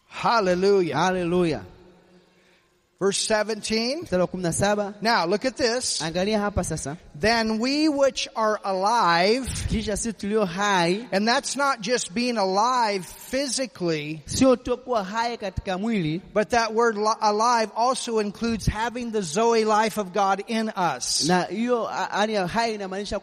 [0.08, 0.98] Hallelujah.
[0.98, 1.62] Haleluya.
[3.02, 4.02] Verse 17.
[4.02, 6.02] Mstari wa kumi na saba Now look at this.
[6.02, 11.80] angalia hapa sasa, Then we which are alive, kisha sisi tulio hai, and that's not
[11.80, 18.20] just being alive physically, sio tu kuwa hai katika mwili, but that word alive also
[18.20, 21.26] includes having the Zoe life of God in us.
[21.26, 23.20] na hiyo hali ya hai inamaanisha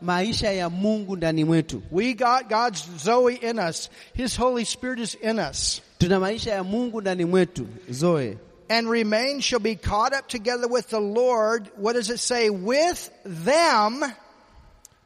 [0.00, 1.82] maisha ya Mungu ndani mwetu.
[1.90, 3.90] We got God's Zoe in us.
[4.14, 5.82] His Holy Spirit is in us.
[5.98, 8.38] Tuna maisha ya Mungu ndani mwetu, zoe
[8.70, 11.68] And remain shall be caught up together with the Lord.
[11.74, 12.50] What does it say?
[12.50, 14.00] With them.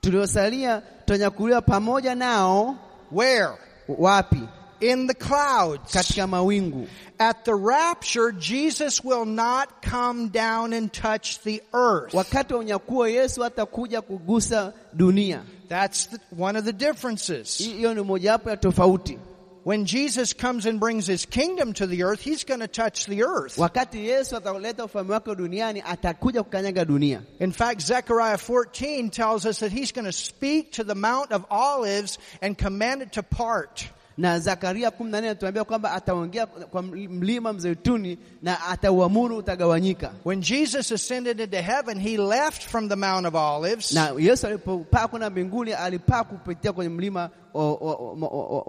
[0.02, 2.76] tuliosalia tutanyakuliwa pamoja nao.
[3.10, 3.58] Where?
[3.88, 4.48] Wapi?
[4.80, 5.92] In the clouds.
[5.92, 6.88] Katika mawingu.
[7.18, 12.12] At the rapture, Jesus will not come down and touch the earth.
[12.12, 15.42] Wakati wa unyakuo, Yesu hatakuja kugusa dunia.
[15.68, 17.58] That's the, one of the differences.
[17.58, 19.18] Hiyo ni mojawapo ya tofauti.
[19.64, 23.24] When Jesus comes and brings his kingdom to the earth, he's going to touch the
[23.24, 23.56] earth.
[23.56, 27.22] Wakati Yesu ataleta ufalme wake duniani, atakuja kukanyaga dunia.
[27.40, 31.46] In fact, Zechariah 14 tells us that he's going to speak to the Mount of
[31.50, 33.88] Olives and command it to part.
[34.18, 40.12] Na Zakaria 14 anatuambia kwamba ataongea kwa mlima mzeituni na atauamuru utagawanyika.
[40.24, 45.08] When Jesus ascended into heaven, he left from the Mount of Olives Na Yesu alipopaa
[45.08, 47.30] kwenda mbinguni, alipaa kupitia kwenye mlima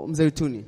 [0.07, 0.65] mzeituni.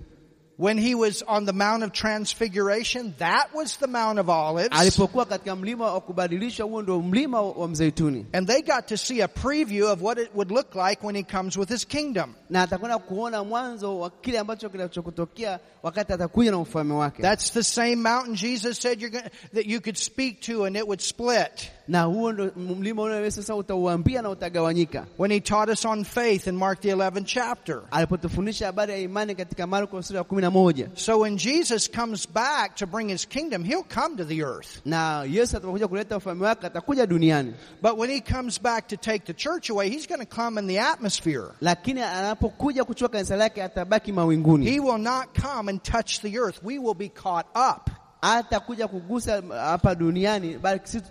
[0.58, 3.14] When he was on the Mount of Transfiguration.
[3.20, 4.70] That was the Mount of Olives.
[4.72, 9.22] Alipokuwa katika mlima wa kubadilishwa, huo ndio mlima wa mzeituni, And they got to see
[9.22, 12.34] a preview of what it would look like when he comes with his kingdom.
[12.50, 17.22] na atakwenda kuona mwanzo wa kile ambacho kinachokutokea wakati atakuja na ufalme wake.
[17.22, 20.84] That's the same mountain Jesus said you're going that you could speak to and it
[20.88, 21.72] would split.
[21.88, 25.06] Na huo mlima ule sasa utauambia na utagawanyika.
[25.18, 27.82] When he taught us on faith in Mark the 11th chapter.
[27.92, 32.28] Alipotufundisha habari ya imani katika Marko sura ya kumi na moja So when Jesus comes
[32.34, 34.82] back to bring his kingdom, he'll come to the earth.
[34.86, 39.26] na Yesu atakapokuja kuleta ufalme wake atakuja duniani, But when he comes back to take
[39.26, 41.44] the church away, he's going to come in the atmosphere.
[41.62, 46.60] lakini anapokuja kuchukua kanisa lake atabaki mawinguni, He will not come and touch the earth.
[46.64, 47.90] We will be caught up.
[48.22, 51.06] Hatakuja kugusa hapa duniani, bali sisi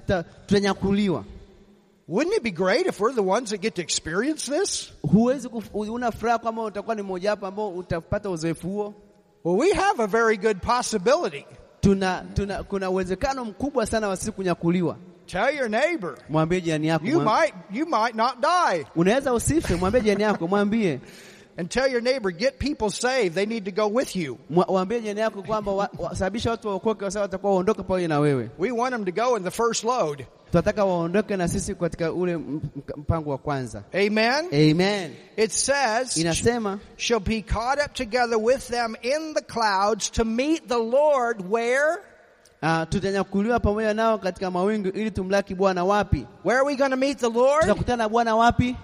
[0.46, 1.24] tutanyakuliwa.
[2.08, 4.92] Wouldn't it be great if we're the ones that get to experience this?
[5.02, 8.94] Huwezi kuf- una furaha kwamba utakuwa ni mmoja wapo ambao utapata uzoefu huo.
[9.44, 11.46] Well, we have a very good possibility.
[11.80, 14.96] Tuna, tuna, kuna uwezekano mkubwa sana wa sisi kunyakuliwa.
[15.26, 16.14] Tell your neighbor.
[16.28, 18.86] Mwambie jirani yako, You might, you might not die.
[18.96, 19.74] unaweza usife.
[19.74, 21.00] Mwambie jirani yako, mwambie
[21.58, 23.34] And tell your neighbor, get people saved.
[23.34, 24.38] They need to go with you.
[24.50, 25.88] Waambie jirani yako kwamba wa-
[26.46, 28.50] watu waokoke, kwa watakuwa waondoke pamoja na wewe.
[28.58, 30.26] We want them to go in the first load.
[30.50, 33.82] Tunataka waondoke na sisi katika ule m- m- mpango wa kwanza.
[33.94, 34.46] Amen.
[34.52, 35.14] Amen.
[35.36, 40.68] It says, Inasema shall be caught up together with them in the clouds to meet
[40.68, 41.98] the Lord where?
[42.62, 46.26] uh, tutanyakuliwa pamoja nao katika mawingu ili tumlaki Bwana wapi?
[46.44, 47.60] Where are we going to meet the Lord?
[47.62, 48.76] Tutakutana Bwana wapi?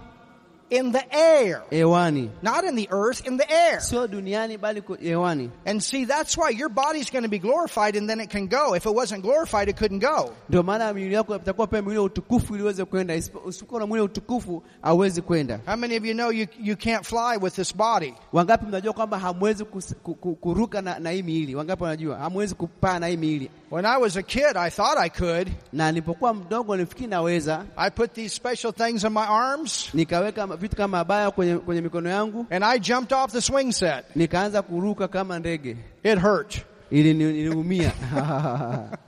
[0.73, 1.63] In the air.
[1.71, 3.81] Hewani, Not in the earth, in the air.
[3.81, 5.51] sio duniani, bali hewani.
[5.67, 8.75] And see, that's why your body's going to be glorified and then it can go.
[8.75, 10.33] If it wasn't glorified, it couldn't go.
[10.49, 13.15] Ndio maana mwili wako utakuwa pia mwili utukufu ili uweze kwenda.
[13.45, 15.61] Usipokuwa na mwili utukufu hauwezi kwenda.
[15.67, 18.15] How many of you know you, you can't fly with this body?
[18.33, 21.55] Wangapi mnajua kwamba hamwezi kus- ku- ku- kuruka na, na hii miili?
[21.55, 23.51] Wangapi wanajua hamwezi kupaa na hii miili?
[23.71, 25.49] When I was a kid, I thought I could.
[25.73, 30.77] Na nilipokuwa mdogo nilifikiri naweza, I put these special things in my arms nikaweka vitu
[30.77, 34.05] kama abaya kwenye, kwenye mikono yangu, and I jumped off the swing set.
[34.17, 36.65] nikaanza kuruka kama ndege, It hurt.
[36.91, 37.93] ili ni- niliumia.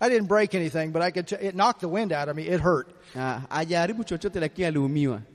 [0.00, 1.32] I didn't break anything, but I could.
[1.32, 2.42] It knocked the wind out of me.
[2.42, 2.88] It hurt.
[4.04, 5.20] Chochote lakini aliumiwa.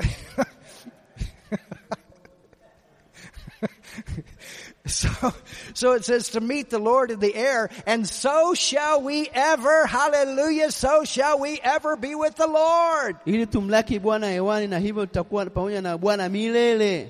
[4.98, 5.34] So,
[5.74, 9.86] so it says to meet the Lord in the air, and so shall we ever,
[9.86, 13.16] hallelujah, so shall we ever be with the Lord.
[13.26, 17.10] ili tumlaki Bwana hewani, na hivyo tutakuwa pamoja na Bwana milele.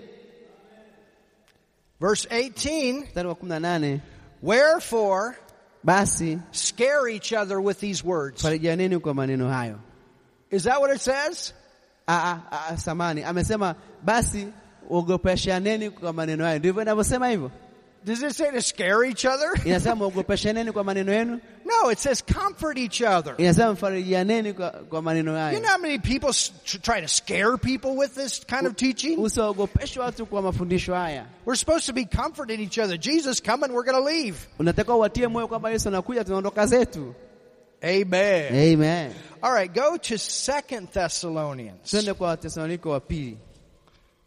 [1.99, 3.99] Verse 18, Mstari wa 18,
[4.41, 5.35] wherefore
[5.83, 8.41] basi scare each other with these words.
[8.41, 9.79] farijianeni kwa maneno hayo.
[10.51, 11.53] Is that what it says?
[12.07, 14.47] Ah, ah, ah, samani amesema basi
[14.89, 17.51] ogopeshaneni kwa maneno hayo, ndivyo inavyosema hivyo.
[18.07, 19.51] Does it say to scare each other?
[19.65, 23.35] Inasema ogopeshaneni kwa maneno yenu, No, it says comfort each other.
[23.37, 26.31] inasema mfarijianeni kwa, kwa maneno You know how many people
[26.81, 29.17] try to scare people with this kind of teaching?
[29.19, 31.25] Usiwaogopeshe watu kwa mafundisho haya.
[31.45, 32.97] We're supposed to be comforting each other.
[32.97, 34.37] Jesus coming, we're going to leave.
[34.59, 37.13] Unataka uwatie moyo kwamba Yesu anakuja, tunaondoka zetu.
[37.83, 38.73] Amen.
[38.73, 39.13] Amen.
[39.41, 41.89] All right, go to Second Thessalonians.
[41.91, 43.37] Twende kwa Watesalonike wa pili,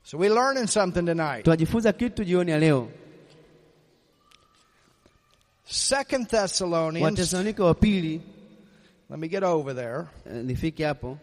[0.05, 1.45] So we're learning something tonight.
[1.45, 2.89] tunajifunza kitu jioni ya leo.
[5.71, 7.33] Second Thessalonians.
[7.33, 8.21] Wa pili,
[9.09, 10.09] Let me get over there.
[10.27, 11.19] eh, nifike hapo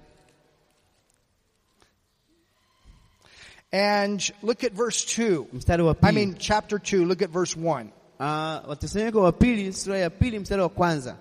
[3.72, 5.48] And look at verse 2.
[5.54, 7.92] mstari wa I mean, chapter 2, look at verse 1.
[8.20, 11.16] Ah, Watesalonike wa pili sura ya pili mstari wa kwanza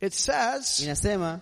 [0.00, 1.40] It says, inasema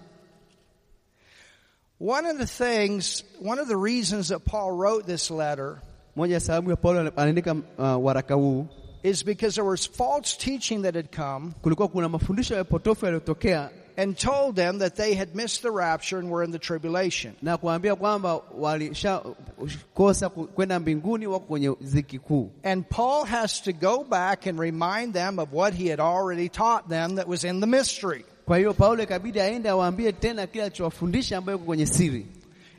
[1.99, 5.81] one of the things, one of the reasons that Paul wrote this letter
[6.17, 8.67] moja sababu ya Paulo anaandika waraka huu,
[9.03, 13.71] is because there was false teaching that had come kulikuwa kuna mafundisho ya potofu yaliyotokea
[13.97, 17.33] and told them that they had missed the rapture and were in the tribulation.
[17.43, 22.51] na kuambia kwamba walishakosa ku- kwenda mbinguni, wako kwenye ziki kuu.
[22.65, 26.89] And Paul has to go back and remind them of what he had already taught
[26.89, 28.25] them that was in the mystery.
[28.47, 32.27] Kwa hiyo Paulo ikabidi aende awaambie tena kile alichowafundisha ambayo kwenye siri.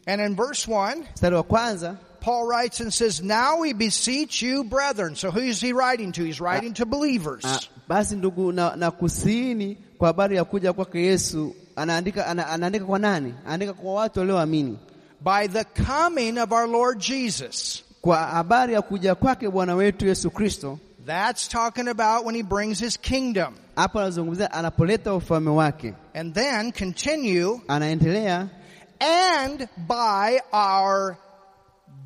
[0.06, 4.64] And in verse 1, Mstari wa kwanza Paul writes and says, Now we beseech you,
[4.64, 5.16] brethren.
[5.16, 6.24] So who is he writing to?
[6.24, 7.44] He's writing to believers.
[7.46, 7.60] Ah,
[7.90, 11.56] basi ndugu, na, na kusiini kwa habari ya kuja kwake Yesu.
[11.76, 13.34] Anaandika, ana, anaandika kwa nani?
[13.46, 14.78] Anaandika kwa watu walioamini
[15.22, 17.84] By the coming of our Lord Jesus.
[18.02, 20.80] kwa habari ya kuja kwake Bwana wetu Yesu Kristo.
[21.06, 23.54] That's talking about when he brings his kingdom.
[23.76, 28.48] Hapo anazungumzia anapoleta ufalme wake, And then continue, anaendelea
[29.00, 31.18] and by our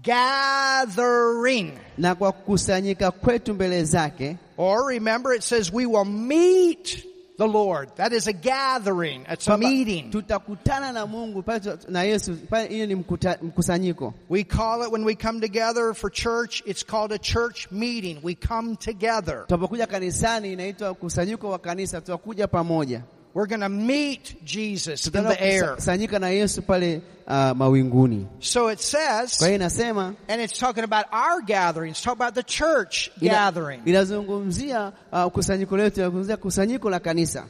[0.03, 1.71] gathering.
[1.97, 7.05] na kwa kukusanyika kwetu mbele zake Or remember, it says we will meet
[7.38, 7.89] the Lord.
[7.97, 9.23] That is a gathering.
[9.29, 10.10] It's a meeting.
[10.12, 11.43] tutakutana na Mungu
[11.89, 12.38] na Yesu
[12.69, 12.95] hiyo ni
[13.41, 14.13] mkusanyiko.
[14.29, 18.19] We call it when we come together for church, it's called a church meeting.
[18.23, 19.45] We come together.
[19.47, 23.01] Tunapokuja kanisani inaitwa kusanyiko wa kanisa, tutakuja pamoja.
[23.38, 25.76] We're going to meet Jesus in the air.
[25.76, 28.26] kusanyika na Yesu pale uh, mawinguni.
[28.39, 32.41] So it says, Kwa hiyo inasema and it's talking about our gatherings, talking about the
[32.43, 33.82] church ina- gathering.
[33.86, 37.45] inazungumzia uh, kusanyiko letu, inazungumzia kusanyiko la kanisa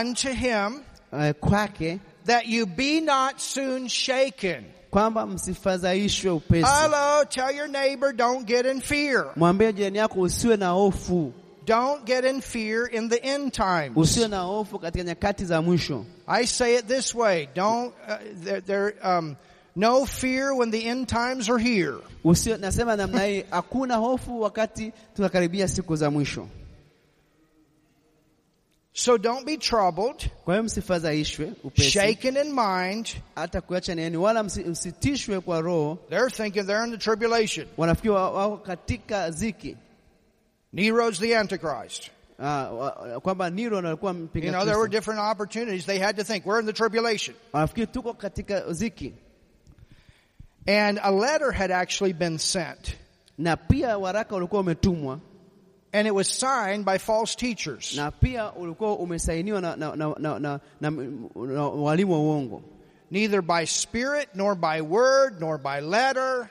[0.00, 0.80] Unto him
[1.12, 4.64] uh, kwake that you be not soon shaken.
[4.90, 6.70] kwamba msifadhaishwe upesi.
[6.82, 9.26] Hello, tell your neighbor, don't get in fear.
[9.36, 11.32] Mwambie jirani yako usiwe na hofu,
[11.68, 13.96] Don't get in fear in the end times.
[13.96, 16.04] usiwe na hofu katika nyakati za mwisho.
[16.26, 19.36] I say it this way: Don't uh, there, there um,
[19.76, 21.94] no fear when the end times are here.
[22.24, 26.48] Usiwe, nasema namna hii, hakuna hofu wakati tunakaribia siku za mwisho.
[28.92, 33.08] So don't be troubled, Kwa hiyo msifadhaishwe upesi, shaken in mind.
[33.34, 35.98] hata kuacha neni, wala msitishwe kwa roho.
[36.08, 37.66] They're thinking they're in the tribulation.
[37.76, 39.76] Wanafikiri wa- wako katika ziki
[40.72, 42.10] Nero's the Antichrist.
[42.38, 45.86] uh, wa- kwamba Nero ndo alikuwa You know, there were different opportunities.
[45.86, 47.34] They had to think we're in the tribulation.
[47.52, 49.12] Wanafikiri tuko katika ziki,
[50.66, 52.94] And a letter had actually been sent,
[53.38, 55.20] na pia waraka ulikuwa umetumwa,
[55.92, 57.96] and it was signed by false teachers.
[57.96, 62.62] na pia ulikuwa umesainiwa na, na, na, na, na, na, na walimu wa uongo,
[63.10, 66.50] neither by spirit, nor by word, nor by letter,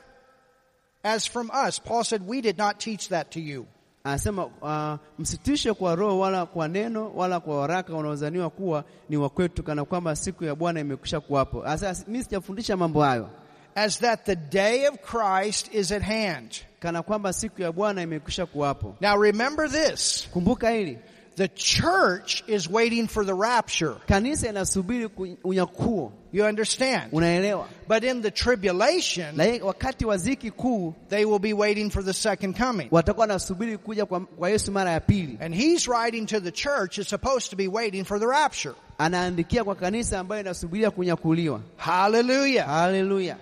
[1.04, 1.80] as from us.
[1.80, 3.68] Paul said, We did not teach that to you.
[4.08, 9.30] Anasema uh, msitishe kwa roho wala kwa neno wala kwa waraka unaozaniwa kuwa ni wa
[9.30, 11.64] kwetu, kana kwamba siku ya Bwana imekwisha kuwapo.
[11.78, 13.30] Sasa mimi sijafundisha mambo hayo,
[13.76, 16.52] As that the day of Christ is at hand.
[16.80, 18.96] kana kwamba siku ya Bwana imekwisha kuwapo.
[19.02, 20.98] Now remember this Kumbuka hili,
[21.38, 23.96] the church is waiting for the rapture.
[24.08, 25.10] kanisa inasubiri
[25.44, 27.12] unyakuo, You understand?
[27.14, 27.68] unaelewa?
[27.88, 32.58] But in the tribulation, wakati wa ziki kuu they will be waiting for the second
[32.58, 32.88] coming.
[32.92, 35.38] watakuwa wanasubiri kuja kwa, kwa Yesu mara ya pili.
[35.42, 38.74] And he's writing to the church is supposed to be waiting for the rapture.
[38.98, 41.62] Anaandikia kwa kanisa ambayo inasubiria kunyakuliwa.
[41.78, 42.66] Hallelujah.
[42.68, 43.38] Haleluya!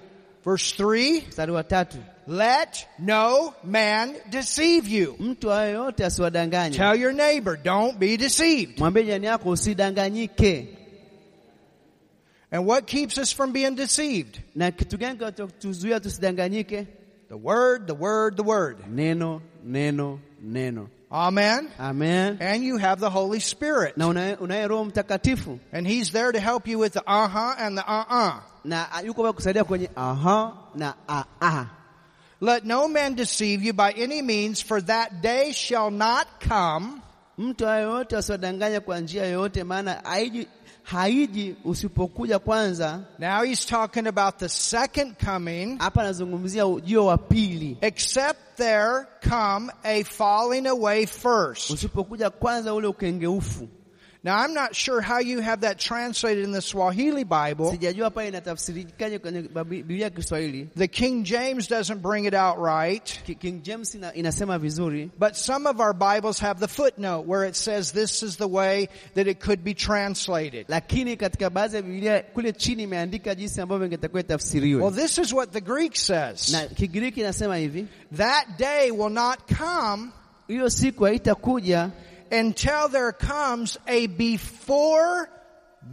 [0.46, 5.16] Verse 3 Mstari wa tatu, Let no man deceive you.
[5.20, 6.78] mtu ayo asiwadanganye.
[6.78, 8.80] Tell your neighbor, don't be deceived.
[8.80, 10.68] Mwambie jirani yako usidanganyike.
[12.52, 14.40] And what keeps us from being deceived?
[14.56, 16.88] Na kitu gani kinachotuzuia tusidanganyike?
[17.28, 18.78] The word, the word, the word.
[18.88, 20.90] Neno, neno, neno.
[21.12, 21.70] Amen.
[21.80, 22.38] Amen.
[22.40, 23.98] And you have the Holy Spirit.
[23.98, 27.78] Na unaye unaye Roho Mtakatifu And He's there to help you with the uh-huh and
[27.78, 28.42] the uh-uh.
[28.66, 31.66] Na yuko hapa kusaidia kwenye aha na aa.
[32.42, 37.02] Let no man deceive you by any means, for that day shall not come
[37.38, 40.48] Mtu ayo yote asiwadanganya kwa njia yoyote, maana haiji
[40.84, 43.00] haiji usipokuja kwanza.
[43.20, 49.72] Now he's talking about the second coming, Hapa anazungumzia ujio wa pili, except there come
[49.84, 51.70] a falling away first.
[51.70, 53.68] usipokuja kwanza ule ukengeufu.
[54.26, 57.72] Now I'm not sure how you have that translated in the Swahili Bible.
[57.72, 60.70] Sijajua pale inatafsirikaje kwenye Babi- Biblia ya Kiswahili.
[60.76, 63.22] The King James doesn't bring it out right.
[63.40, 67.92] King James inasema vizuri, But some of our Bibles have the footnote where it says
[67.92, 70.66] this is the way that it could be translated.
[70.70, 74.82] lakini katika baadhi ya Biblia kule chini imeandika jinsi ambavyo ingetakiwa itafsiriwe.
[74.84, 76.50] Well, this is what the Greek says.
[76.52, 77.86] na Kigiriki inasema hivi,
[78.18, 80.10] That day will not come
[80.48, 81.90] hiyo siku haitakuja
[82.40, 85.30] until there comes a before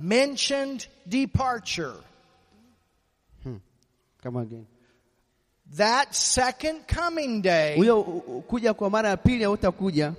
[0.03, 1.95] mentioned departure.
[4.23, 4.67] kama again.
[5.77, 8.03] That second coming day Huyo
[8.49, 10.13] kuja kwa mara ya pili hautakuja,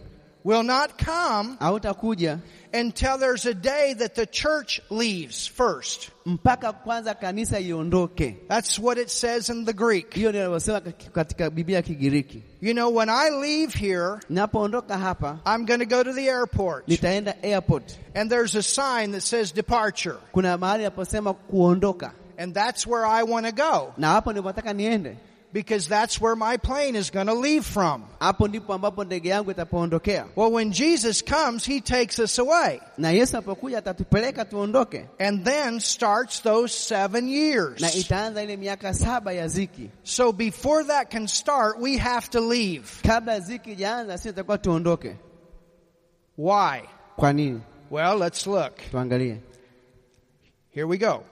[0.43, 2.39] will not come hautakuja
[2.73, 6.09] until there's a day that the church leaves first.
[6.25, 8.35] mpaka kwanza kanisa iondoke.
[8.47, 10.13] That's what it says in the Greek.
[10.13, 10.81] Hiyo ndio alivyosema
[11.13, 12.43] katika Biblia ya Kigiriki.
[12.61, 16.87] You know, when I leave here, Napoondoka hapa I'm going to go to the airport
[16.87, 20.15] nitaenda airport, and there's a sign that says departure.
[20.31, 24.73] kuna mahali haposema kuondoka, And that's where I want to go na hapo ndipo nataka
[24.73, 25.17] niende.
[25.53, 28.03] Because that's where my plane is going to leave from.
[28.19, 33.09] Hapo ndipo ambapo ndege yangu itapoondokea, Well, when Jesus comes, He takes us away na
[33.11, 37.81] Yesu anapokuja atatupeleka tuondoke, and then starts those seven years.
[37.95, 39.89] itaanza ile miaka saba ya ziki.
[40.03, 43.01] So before that can start, we have to leave.
[43.03, 45.15] Kabla ziki ijaanza, sisi tutakuwa tuondoke.
[46.37, 46.81] Why?
[47.91, 48.79] Well, let's look.
[50.71, 51.23] Here we go.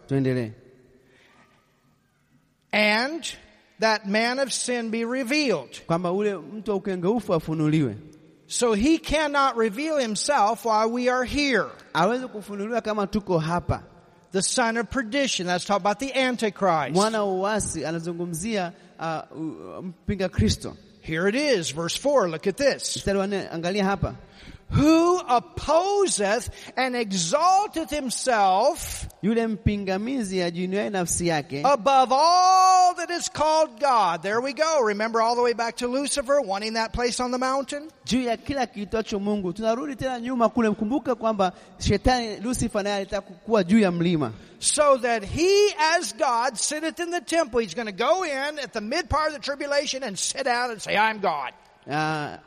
[2.71, 3.35] And
[3.81, 5.81] that man of sin be revealed.
[5.87, 7.95] Kwamba ule mtu wa ukengeufu afunuliwe,
[8.47, 11.65] So he cannot reveal himself while we are here.
[11.93, 13.83] aweze kufunuliwa kama tuko hapa.
[14.31, 15.47] The son of perdition.
[15.47, 16.95] That's talking about the Antichrist.
[16.95, 20.75] Mwana wa uasi anazungumzia uh, mpinga Kristo.
[21.01, 22.29] Here it is, verse 4.
[22.29, 22.97] Look at this.
[22.97, 24.15] Mstari wa nne, angalia hapa,
[24.71, 33.79] who opposeth and exalteth himself yule mpingamizi ajiinuaye nafsi yake above all that is called
[33.79, 34.21] God.
[34.21, 34.81] There we go.
[34.85, 37.89] Remember all the way back to Lucifer wanting that place on the mountain?
[38.05, 39.53] juu ya kila kiitwacho Mungu.
[39.53, 44.97] Tunarudi tena nyuma kule, mkumbuke kwamba shetani Lucifer naye alitaka kuwa juu ya mlima, So
[44.97, 47.61] that he as God sitteth in the temple.
[47.61, 50.69] He's going to go in at the mid part of the tribulation and sit down
[50.71, 51.51] and say, I'm God.
[51.91, 52.37] Ah,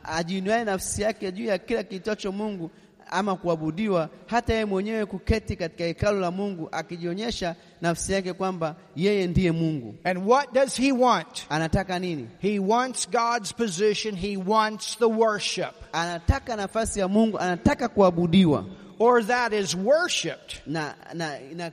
[0.65, 2.71] nafsi yake juu ya kila kiitwacho Mungu
[3.11, 9.27] ama kuabudiwa, hata yeye mwenyewe kuketi katika hekalu la Mungu akijionyesha nafsi yake kwamba yeye
[9.27, 9.95] ndiye Mungu.
[10.03, 11.45] And what does he want?
[11.49, 12.27] Anataka nini?
[12.39, 14.15] He wants God's position.
[14.15, 15.73] He wants the worship.
[15.93, 18.65] Anataka nafasi ya Mungu, anataka kuabudiwa
[18.99, 20.61] Or that is worshiped.
[20.65, 21.71] na, na, na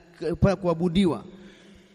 [0.55, 1.23] kuabudiwa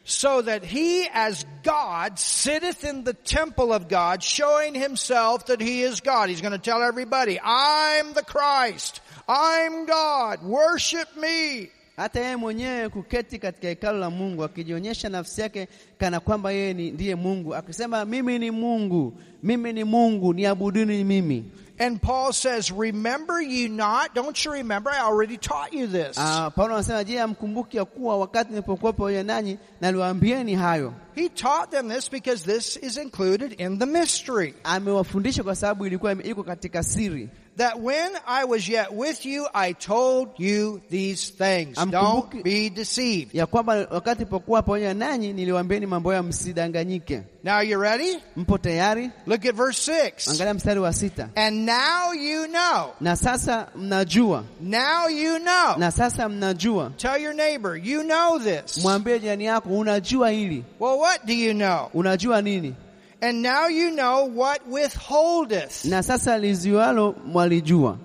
[0.09, 5.83] So that he as God sitteth in the temple of God, showing himself that he
[5.83, 6.31] is God.
[6.31, 9.03] He's going to tell everybody, I'm the Christ.
[9.29, 10.43] I'm God.
[10.43, 11.69] Worship me.
[11.99, 17.15] hata yeye mwenyewe kuketi katika hekalu la Mungu akijionyesha nafsi yake kana kwamba yeye ndiye
[17.15, 21.45] Mungu, akisema mimi ni Mungu, mimi ni Mungu, niabuduni mimi.
[21.81, 24.91] And Paul says, remember you not, don't you remember?
[24.91, 26.17] I already taught you this.
[26.19, 30.95] Ah, Paulo anasema je, amkumbuki ya kuwa wakati nilipokuwa pamoja nanyi naliwaambieni hayo.
[31.15, 34.55] He taught them this because this is included in the mystery.
[34.65, 37.29] Amewafundisha kwa sababu ilikuwa iko katika siri.
[37.57, 41.77] That when I was yet with you, I told you these things.
[41.91, 43.35] Don't be deceived.
[43.35, 47.23] ya kwamba wakati nilipokuwa pamoja nanyi niliwaambieni mambo ya msidanganyike.
[47.45, 48.19] Now you ready?
[48.37, 49.11] Mpo tayari?
[49.27, 50.31] Look at verse 6.
[50.31, 51.29] Angalia mstari wa sita.
[51.35, 52.91] And now you know.
[53.01, 55.77] Na sasa mnajua, Now you know.
[55.79, 56.93] na sasa mnajua.
[56.97, 58.79] Tell your neighbor, you know this.
[58.83, 60.65] Mwambie jirani yako, unajua hili.
[60.81, 61.91] Well, what do you know?
[61.95, 62.75] Unajua nini?
[63.21, 65.85] And now you know what withholdeth.
[65.85, 67.99] Na sasa liziwalo mwalijua.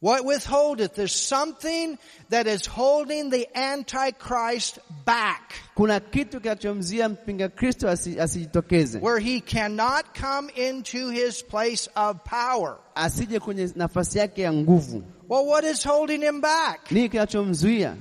[0.00, 0.94] What withholdeth?
[0.94, 1.96] There's something
[2.28, 9.40] that is holding the Antichrist back, Kuna kitu kinachomzia mpinga Kristo asi- asijitokeze, where he
[9.40, 12.76] cannot come into his place of power.
[12.94, 15.02] asije kwenye nafasi yake ya nguvu.
[15.28, 16.90] Well, what is holding him back?
[16.92, 17.96] Nini kinachomzuia?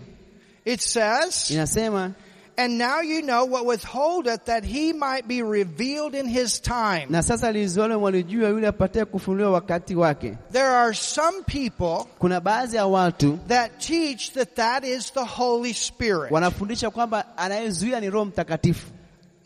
[0.65, 2.13] It says, Inasema,
[2.57, 7.05] And now you know what withholdeth that he might be revealed in his time.
[7.09, 10.37] na sasa liziwalo mwalijua yule apataye kufunuliwa wakati wake.
[10.51, 15.73] There are some people Kuna baadhi ya watu that teach that that is the Holy
[15.73, 16.31] Spirit.
[16.31, 18.87] wanafundisha kwamba anayezuia ni Roho Mtakatifu.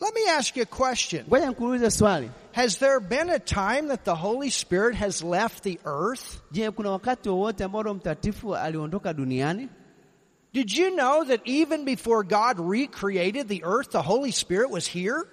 [0.01, 1.25] Let me ask you a question.
[1.27, 2.29] Ngoja nikuulize swali.
[2.51, 6.39] Has there been a time that the Holy Spirit has left the earth?
[6.51, 9.69] Je, kuna wakati wowote ambao Roho Mtakatifu aliondoka duniani?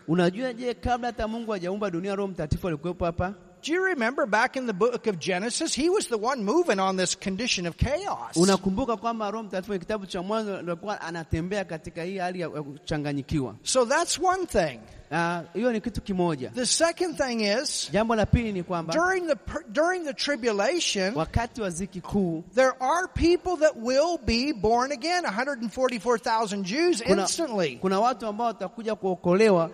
[0.08, 3.34] Unajua, je, kabla hata Mungu hajaumba dunia, Roho Mtakatifu alikuwepo hapa?
[3.66, 5.74] Do you remember back in the book of Genesis?
[5.74, 8.36] He was the one moving on this condition of chaos.
[8.36, 12.62] Unakumbuka kwamba Roho Mtakatifu kwenye kitabu cha Mwanzo alikuwa anatembea katika hii hali ya ya
[12.62, 13.54] kuchanganyikiwa.
[13.62, 14.80] So that's one thing.
[15.12, 16.50] Ah, Hiyo ni kitu kimoja.
[16.54, 19.36] The second thing is, Jambo la pili ni kwamba during the,
[19.72, 25.24] during the tribulation, wakati wa ziki kuu there are people that will be born again,
[25.24, 27.76] 144,000 Jews kuna, instantly.
[27.80, 29.70] kuna watu ambao watakuja kuokolewa.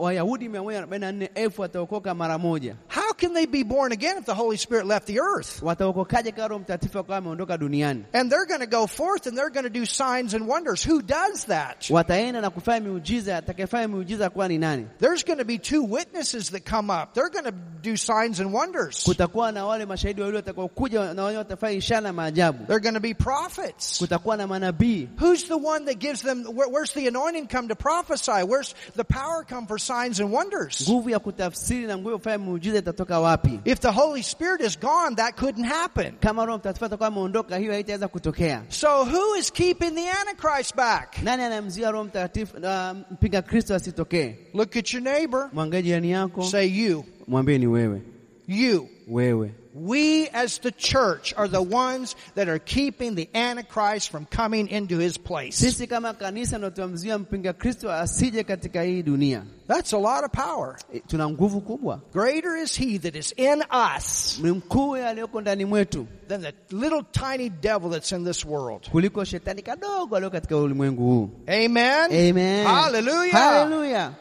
[0.00, 2.76] Wayahudi mia moja arobaini na nne elfu wataokoka mara moja.
[2.94, 5.62] How can they be born again if the Holy Spirit left the earth?
[5.62, 8.04] Wataokokaje kama Roho Mtakatifu akawa ameondoka duniani?
[8.12, 10.84] And they're going to go forth and they're going to do signs and wonders.
[10.88, 11.90] Who does that?
[11.90, 13.36] Wataenda na kufanya miujiza.
[13.36, 14.86] Atakayefanya miujiza kuwa ni nani?
[14.98, 17.14] There's going to be two witnesses that come up.
[17.14, 19.04] They're going to do signs and wonders.
[19.04, 22.66] Kutakuwa na wale mashahidi wawili watakaokuja na wale watafanya ishara na maajabu.
[22.66, 23.98] They're going to be prophets.
[23.98, 25.08] Kutakuwa na manabii.
[25.20, 28.42] Who's the one that gives them, where, where's the anointing come to prophesy?
[28.44, 30.88] Where's the power come for signs and wonders?
[30.88, 33.60] Nguvu ya kutafsiri na nguvu ya kufanya miujiza itatoka wapi?
[33.64, 36.14] If the Holy Spirit is gone, that couldn't happen.
[36.20, 38.62] Kama Roho Mtakatifu atakuwa ameondoka, hiyo haitaweza kutokea.
[38.68, 41.22] So who is keeping the Antichrist back?
[41.22, 44.36] Nani anamzuia Roho Mtakatifu uh, mpinga Kristo asitokee?
[44.54, 45.50] Look at your neighbor.
[45.52, 47.04] Mwangalie jirani yako, Say you.
[47.28, 48.02] mwambie ni wewe,
[48.48, 48.88] You.
[49.08, 49.50] wewe.
[49.74, 54.98] We as the church are the ones that are keeping the Antichrist from coming into
[54.98, 55.56] his place.
[55.56, 59.42] Sisi kama kanisa ndio tunamzuia mpinga Kristo asije katika hii dunia.
[59.68, 60.76] That's a lot of power.
[60.94, 63.62] E, Tuna nguvu kubwa, Greater is he that is in
[63.96, 68.90] us mkuu aliyoko ndani mwetu than the little tiny devil that's in this world.
[68.90, 71.30] kuliko shetani kadogo aliyo katika ulimwengu huu.
[71.46, 72.28] Amen.
[72.30, 72.66] Amen.
[72.66, 73.32] Hallelujah.
[73.32, 74.12] Hallelujah.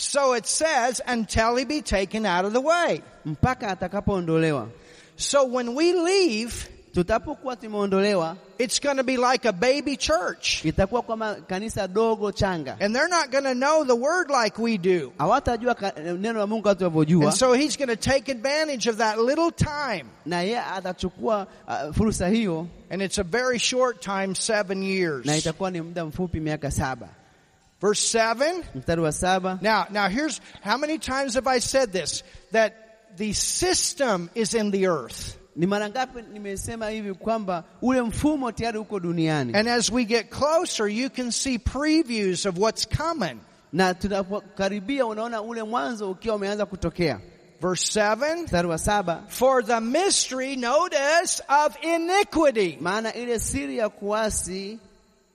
[0.00, 3.02] So it says, until he be taken out of the way.
[3.26, 4.68] Mpaka atakapoondolewa.
[5.16, 10.62] So when we leave, Tutapokuwa tumeondolewa, it's going to be like a baby church.
[10.64, 14.78] itakuwa kama kanisa dogo changa, And they're not going to know the word like we
[14.78, 15.12] do.
[15.18, 15.74] hawatajua
[16.18, 20.08] neno la Mungu tunavyojua, And so he's going to take advantage of that little time.
[20.26, 25.26] na yeye atachukua uh, fursa hiyo, And it's a very short time, seven years.
[25.26, 27.08] na itakuwa ni muda mfupi, miaka saba.
[27.80, 28.62] Verse seven.
[28.74, 29.58] Mstari wa saba.
[29.62, 32.22] Now, now here's, how many times have I said this?
[32.52, 35.36] That the system is in the earth.
[35.56, 41.10] Ni mara ngapi nimesema hivi kwamba ule mfumo tayari And as we get closer, you
[41.10, 43.40] can see previews of what's coming.
[43.72, 47.20] na tunapokaribia unaona ule mwanzo ukiwa umeanza kutokea.
[47.60, 48.42] Verse 7.
[48.42, 52.78] Mstari wa saba, For the mystery, notice, of iniquity.
[52.80, 54.78] maana ile siri ya kuasi,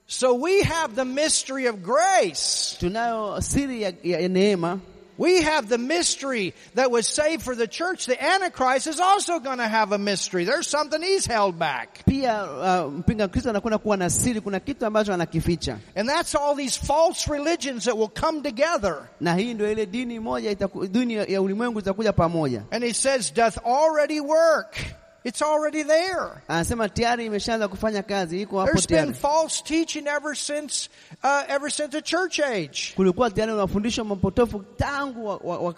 [0.06, 2.76] So we have the mystery of grace.
[2.80, 4.80] tunayo siri ya, ya neema
[5.16, 8.06] We have the mystery that was saved for the church.
[8.06, 10.44] The Antichrist is also going to have a mystery.
[10.44, 12.02] There's something he's held back.
[12.04, 12.34] pia.
[12.42, 16.76] Uh, mpinga Kristo anakwenda kuwa na siri, kuna kitu ambacho anakificha, And that's all these
[16.76, 19.08] false religions that will come together.
[19.20, 20.56] na hii ndio ile dini moja
[20.90, 22.62] dini ya ulimwengu itakuja pamoja.
[22.72, 24.76] And he says, doth already work.
[25.24, 26.42] It's already there.
[26.48, 30.88] Anasema tayari imeshaanza kufanya kazi, iko hapo There's been false teaching ever since,
[31.22, 32.92] uh, ever since the church age.
[32.96, 35.74] Kulikuwa tayari mafundisho mapotofu tangu wa,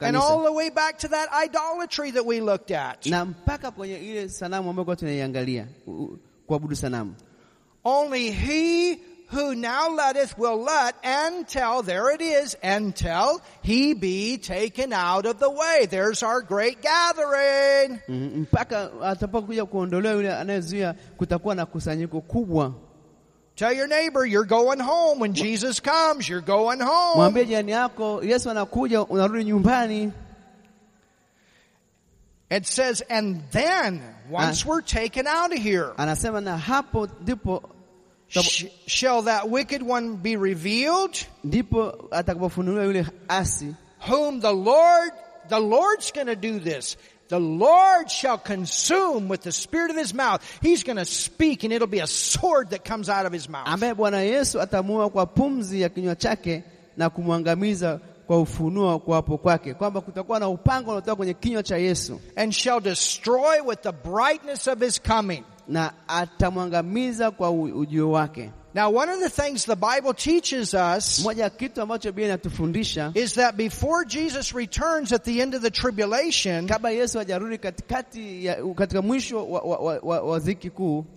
[0.00, 3.06] And all the way back to that idolatry that we looked at.
[3.06, 7.14] na mpaka kwenye ile sanamu ambayo tunaiangalia u- u- kuabudu sanamu.
[7.84, 8.98] Only he
[9.28, 15.38] who now letteth will let until, there it is, until he be taken out of
[15.38, 15.86] the way.
[15.90, 18.00] There's our great gathering.
[18.08, 22.72] Mhm, mpaka atapokuja kuondolewa yule anayezuia, kutakuwa na kusanyiko kubwa.
[23.56, 25.18] Tell your neighbor you're going home.
[25.20, 27.16] When Jesus comes, you're going home.
[27.16, 30.12] Mwambie jirani yako, Yesu anakuja, unarudi nyumbani.
[32.50, 34.00] It says, and then,
[34.30, 34.68] once Ah.
[34.68, 37.62] we're taken out of here, Anasema na hapo ndipo
[38.28, 43.74] sh- shall that wicked one be revealed, ndipo atakapofunuliwa yule asi
[44.08, 45.10] whom the Lord,
[45.48, 46.96] the Lord's going to do this.
[47.28, 50.40] The Lord shall consume with the spirit of his mouth.
[50.62, 53.66] He's going to speak and it'll be a sword that comes out of his mouth.
[53.68, 56.62] ambaye Bwana Yesu atamuua kwa pumzi ya kinywa chake
[56.96, 61.76] na kumwangamiza kwa ufunuo wa kuwapo kwake, kwamba kutakuwa na upanga unaotoka kwenye kinywa cha
[61.76, 65.44] Yesu And shall destroy with the brightness of his coming.
[65.68, 68.50] Na atamwangamiza kwa ujio wake.
[68.74, 73.12] Now, one of the things the Bible teaches us Moja ya kitu ambacho Biblia inatufundisha
[73.14, 76.66] is that before Jesus returns at the end of the tribulation,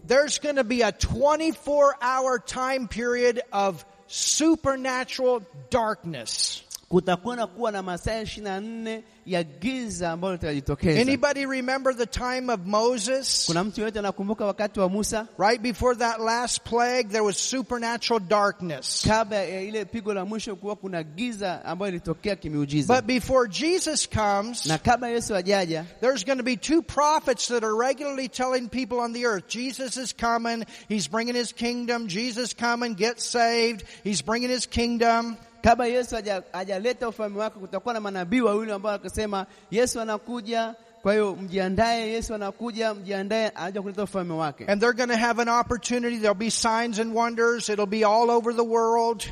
[0.07, 6.63] there's going to be a 24 hour time period of supernatural darkness.
[6.89, 11.01] kutakuwa na kuwa na masaa ishirini na nne ya giza ambayo litajitokeza.
[11.01, 13.43] Anybody remember the time of Moses?
[13.45, 19.03] Kuna mtu anakumbuka wakati wa Musa, Right before that last plague, there was supernatural darkness.
[19.07, 22.95] kabla ya ile pigo la mwisho, kuwa kuna giza ambayo ilitokea kimiujiza.
[22.95, 27.63] But before Jesus comes, Na kabla Yesu hajaja, there's going to be two prophets that
[27.63, 32.53] are regularly telling people on the earth, Jesus is coming, He's bringing His kingdom, Jesus
[32.53, 35.37] coming, get saved, He's bringing His kingdom.
[35.61, 36.15] Kabla Yesu
[36.53, 42.35] hajaleta ufalme wake, kutakuwa na manabii wawili ambao wakasema Yesu anakuja, kwa hiyo mjiandae, Yesu
[42.35, 44.65] anakuja, mjiandae, anakuja kuleta ufalme wake.
[44.67, 46.17] And they're going to have an opportunity.
[46.17, 47.69] There'll be signs and wonders.
[47.69, 49.23] It'll be all over the world.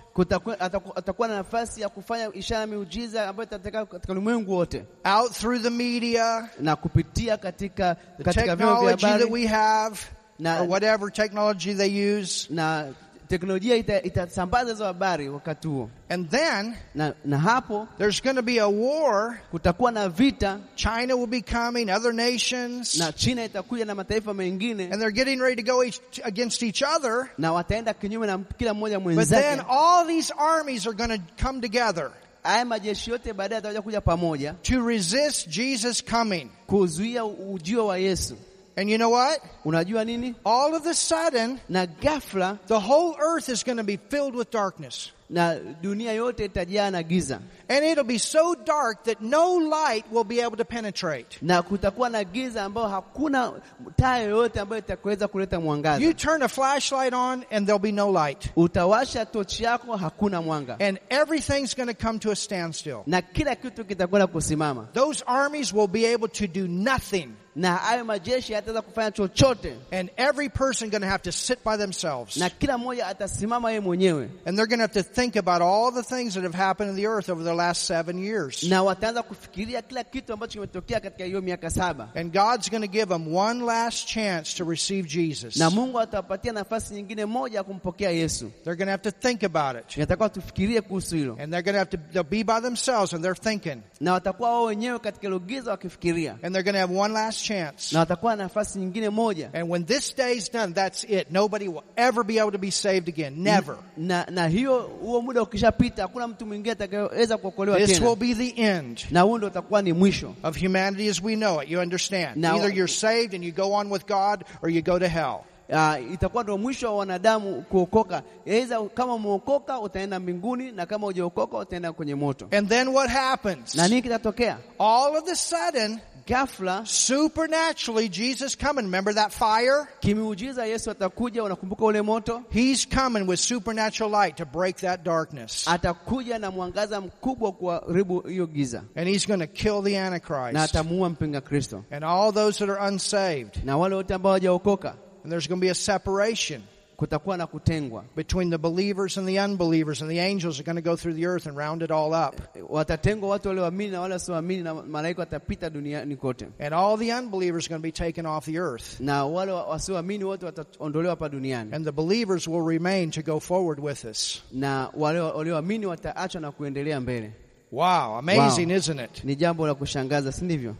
[0.96, 5.62] Atakuwa na nafasi ya kufanya ishara na miujiza ambayo itatokea katika ulimwengu wote Out through
[5.62, 9.98] the media, na kupitia katika the katika vyombo vya technology that we have,
[10.40, 12.48] Na- or whatever technology they use.
[12.54, 12.86] na
[13.28, 18.42] teknolojia ita- itasambaza hizo habari wakati huo, And then na, na hapo there's going to
[18.42, 19.40] be a war.
[19.52, 24.84] kutakuwa na vita China will be coming, other nations, na China itakuja na mataifa mengine
[24.92, 27.30] and they're getting ready to go each, against each other.
[27.38, 31.62] na wataenda kinyume na kila mmoja But then all these armies are going to come
[31.62, 32.12] together
[32.44, 36.50] Haya majeshi yote baadaye yatakuja kuja pamoja to resist Jesus coming.
[36.68, 38.36] kuzuia ujio wa Yesu.
[38.78, 39.40] And you know what?
[39.66, 40.36] Unajua nini?
[40.46, 44.52] All of a sudden, Na ghafla the whole earth is going to be filled with
[44.52, 45.12] darkness.
[45.30, 50.24] na dunia yote itajaa na giza, And it'll be so dark that no light will
[50.24, 51.38] be able to penetrate.
[51.42, 53.52] na kutakuwa na giza ambayo hakuna
[53.96, 56.04] taa yoyote ambayo itakuweza kuleta mwangaza.
[56.06, 58.50] You turn a flashlight on and there'll be no light.
[58.56, 63.04] Utawasha tochi yako, hakuna mwanga, And everything's going to come to a standstill.
[63.08, 67.30] na kila kitu kitakwenda kusimama, Those armies will be able to do nothing.
[67.58, 71.78] Na hayo majeshi hataweza kufanya chochote, And every person going to have to sit by
[71.78, 72.38] themselves.
[72.38, 75.91] na kila mmoja atasimama yeye mwenyewe, And they're going to have to think about all
[76.03, 78.64] the things that have happened in the earth over the last seven years.
[78.64, 82.91] na wataanza kufikiria kila kitu ambacho kimetokea katika hiyo miaka saba, And God's going to
[82.91, 85.55] give them one last chance to receive Jesus.
[85.58, 88.51] na Mungu atawapatia nafasi nyingine moja ya kumpokea Yesu.
[88.64, 90.08] They're going to have to think about it.
[90.34, 93.41] Tufikirie kuhusu hilo, And they're going to have to they'll be by themselves and they're
[93.41, 93.82] thinking.
[94.01, 97.47] na watakuwa wao wenyewe katika hilo giza wakifikiria, And they're going to have one last
[97.48, 97.93] chance.
[97.95, 101.28] na watakuwa na nafasi nyingine moja And when this day's done, that's it.
[101.32, 103.34] Nobody will ever be able to be saved again.
[103.43, 103.76] Never.
[103.98, 108.62] na, na hiyo huo muda ukishapita, hakuna mtu mwingine atakayeweza kuokolewa This will be the
[108.62, 110.34] end na huo ndio utakuwa ni mwisho.
[110.43, 111.72] of humanity as we know it.
[111.72, 112.45] You understand?
[112.45, 115.39] Either you're saved and you go on with God or you go to hell.
[115.70, 118.24] Uh, itakuwa ndio mwisho wa wanadamu kuokoka.
[118.48, 122.48] Aidha kama umeokoka utaenda mbinguni, na kama hujaokoka utaenda kwenye moto.
[122.52, 123.76] And then what happens?
[123.76, 124.58] Na nini kitatokea?
[124.80, 128.86] All of a sudden, Ghafla supernaturally, Jesus coming.
[128.86, 129.88] Remember that fire?
[130.02, 131.44] Yesu atakuja.
[131.44, 132.44] Unakumbuka ule moto?
[132.50, 135.66] He's coming with supernatural light to break that darkness.
[135.68, 140.76] Atakuja na mwangaza mkubwa kuharibu hiyo giza, And he's going to kill the na Antichrist
[140.76, 143.66] atamuua mpinga Kristo and all those that are unsaved.
[143.66, 144.96] na wale wote ambao hawajaokoka.
[145.24, 146.62] And there's going to be a separation
[146.98, 150.89] Kutakuwa na kutengwa, between the believers and the unbelievers, and the angels are going to
[150.89, 152.36] go through the earth and round it all up.
[152.70, 157.66] watatengwa watu walioamini na wale wasioamini, na malaika watapita duniani kote, And all the unbelievers
[157.66, 159.00] are going to be taken off the earth.
[159.00, 163.80] na wale wasioamini wote wataondolewa hapa duniani, And the believers will remain to go forward
[163.80, 164.41] with us.
[164.52, 167.32] na wale walioamini wataachwa na kuendelea mbele.
[167.72, 168.78] Wow, amazing, Wow.
[168.78, 169.24] isn't it?
[169.24, 170.76] Ni jambo la kushangaza, si ndivyo?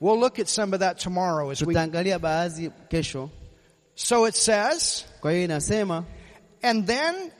[0.00, 1.66] We'll look at some of that tomorrow as we.
[1.66, 3.30] Tutaangalia baadhi kesho.
[3.96, 6.04] So it says, Kwa hiyo inasema
[6.62, 7.32] and then,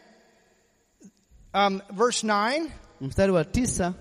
[1.54, 2.70] um, verse 9.
[3.00, 3.94] mstari wa tisa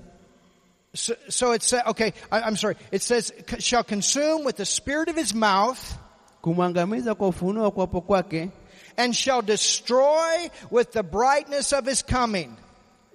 [0.94, 2.76] So, so it says, okay, I, I'm sorry.
[2.90, 5.94] It says, shall consume with the spirit of his mouth
[6.42, 8.50] kumwangamiza kwa ufunuo wa kuwapo kwake
[8.98, 12.56] and shall destroy with the brightness of his coming.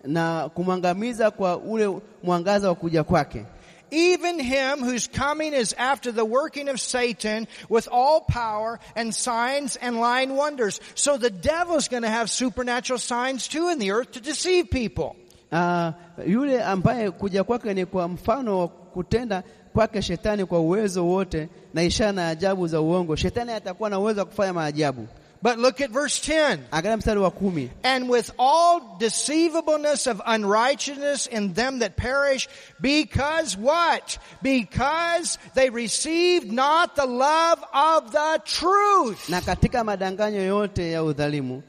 [0.04, 3.44] na kumwangamiza kwa ule mwangaza wa kuja kwake,
[3.90, 9.76] Even him whose coming is after the working of Satan with all power and signs
[9.76, 10.80] and lying wonders.
[10.94, 15.16] So the devil's going to have supernatural signs too in the earth to deceive people.
[15.52, 15.94] Ah,
[16.26, 21.82] yule ambaye kuja kwake ni kwa mfano wa kutenda kwake shetani kwa uwezo wote na
[21.82, 23.16] ishara na ajabu za uongo.
[23.16, 25.08] Shetani atakuwa na uwezo wa kufanya maajabu.
[25.42, 26.66] But look at verse 10.
[26.70, 27.70] Angalia mstari wa kumi.
[27.82, 32.46] And with all deceivableness of unrighteousness in them that perish,
[32.80, 34.18] because what?
[34.42, 39.28] Because they received not the love of the truth.
[39.28, 41.62] Na katika madanganyo yote ya udhalimu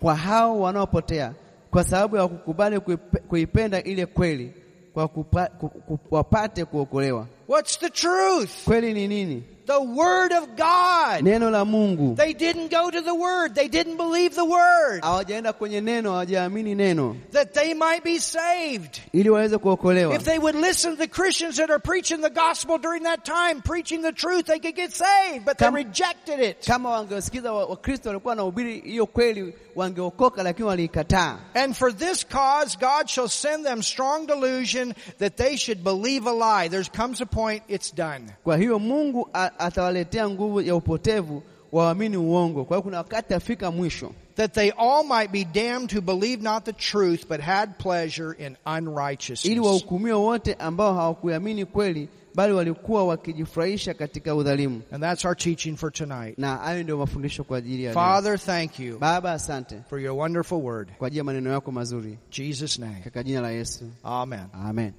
[0.00, 1.32] kwa hao wanaopotea,
[1.70, 4.52] kwa sababu ya kukubali kuipe- kuipenda ile kweli,
[4.94, 7.26] kwa kupa, ku, ku, wapate kuokolewa.
[7.48, 8.64] What's the truth?
[8.64, 9.42] Kweli ni nini?
[9.68, 11.22] The Word of God.
[11.24, 12.16] Neno la Mungu.
[12.16, 13.54] They didn't go to the Word.
[13.54, 15.02] They didn't believe the Word.
[15.02, 19.00] Hawajaenda kwenye neno, hawajaamini neno That they might be saved.
[19.12, 20.14] ili waweze kuokolewa.
[20.14, 23.60] If they would listen to the Christians that are preaching the gospel during that time,
[23.62, 26.66] preaching the truth, they could get saved, but they rejected it.
[26.66, 31.38] Kama wangewasikiza Wakristo walikuwa wanahubiri hiyo kweli, wangeokoka, lakini waliikataa.
[31.54, 36.32] And for this cause, God shall send them strong delusion that they should believe a
[36.32, 36.68] lie.
[36.68, 38.24] There comes a point, it's done.
[38.44, 39.28] Kwa hiyo Mungu
[39.58, 41.42] atawaletea nguvu ya upotevu
[41.72, 42.64] waamini uongo.
[42.64, 46.64] Kwa hiyo kuna wakati afika mwisho, That they all might be damned who believed not
[46.64, 49.58] the truth, but had pleasure in ili unrighteousness.
[49.58, 54.82] wahukumiwe wote ambao hawakuamini kweli, bali walikuwa wakijifurahisha katika udhalimu.
[54.92, 56.38] And that's our teaching for tonight.
[56.38, 58.02] Na hayo ndio mafundisho kwa ajili ya leo.
[58.02, 60.88] Father, thank you Baba, asante for your wonderful word.
[60.98, 62.94] kwa ajili ya maneno yako mazuri, Jesus' name.
[62.94, 64.40] katika jina la Yesu, Amen.
[64.52, 64.92] amen.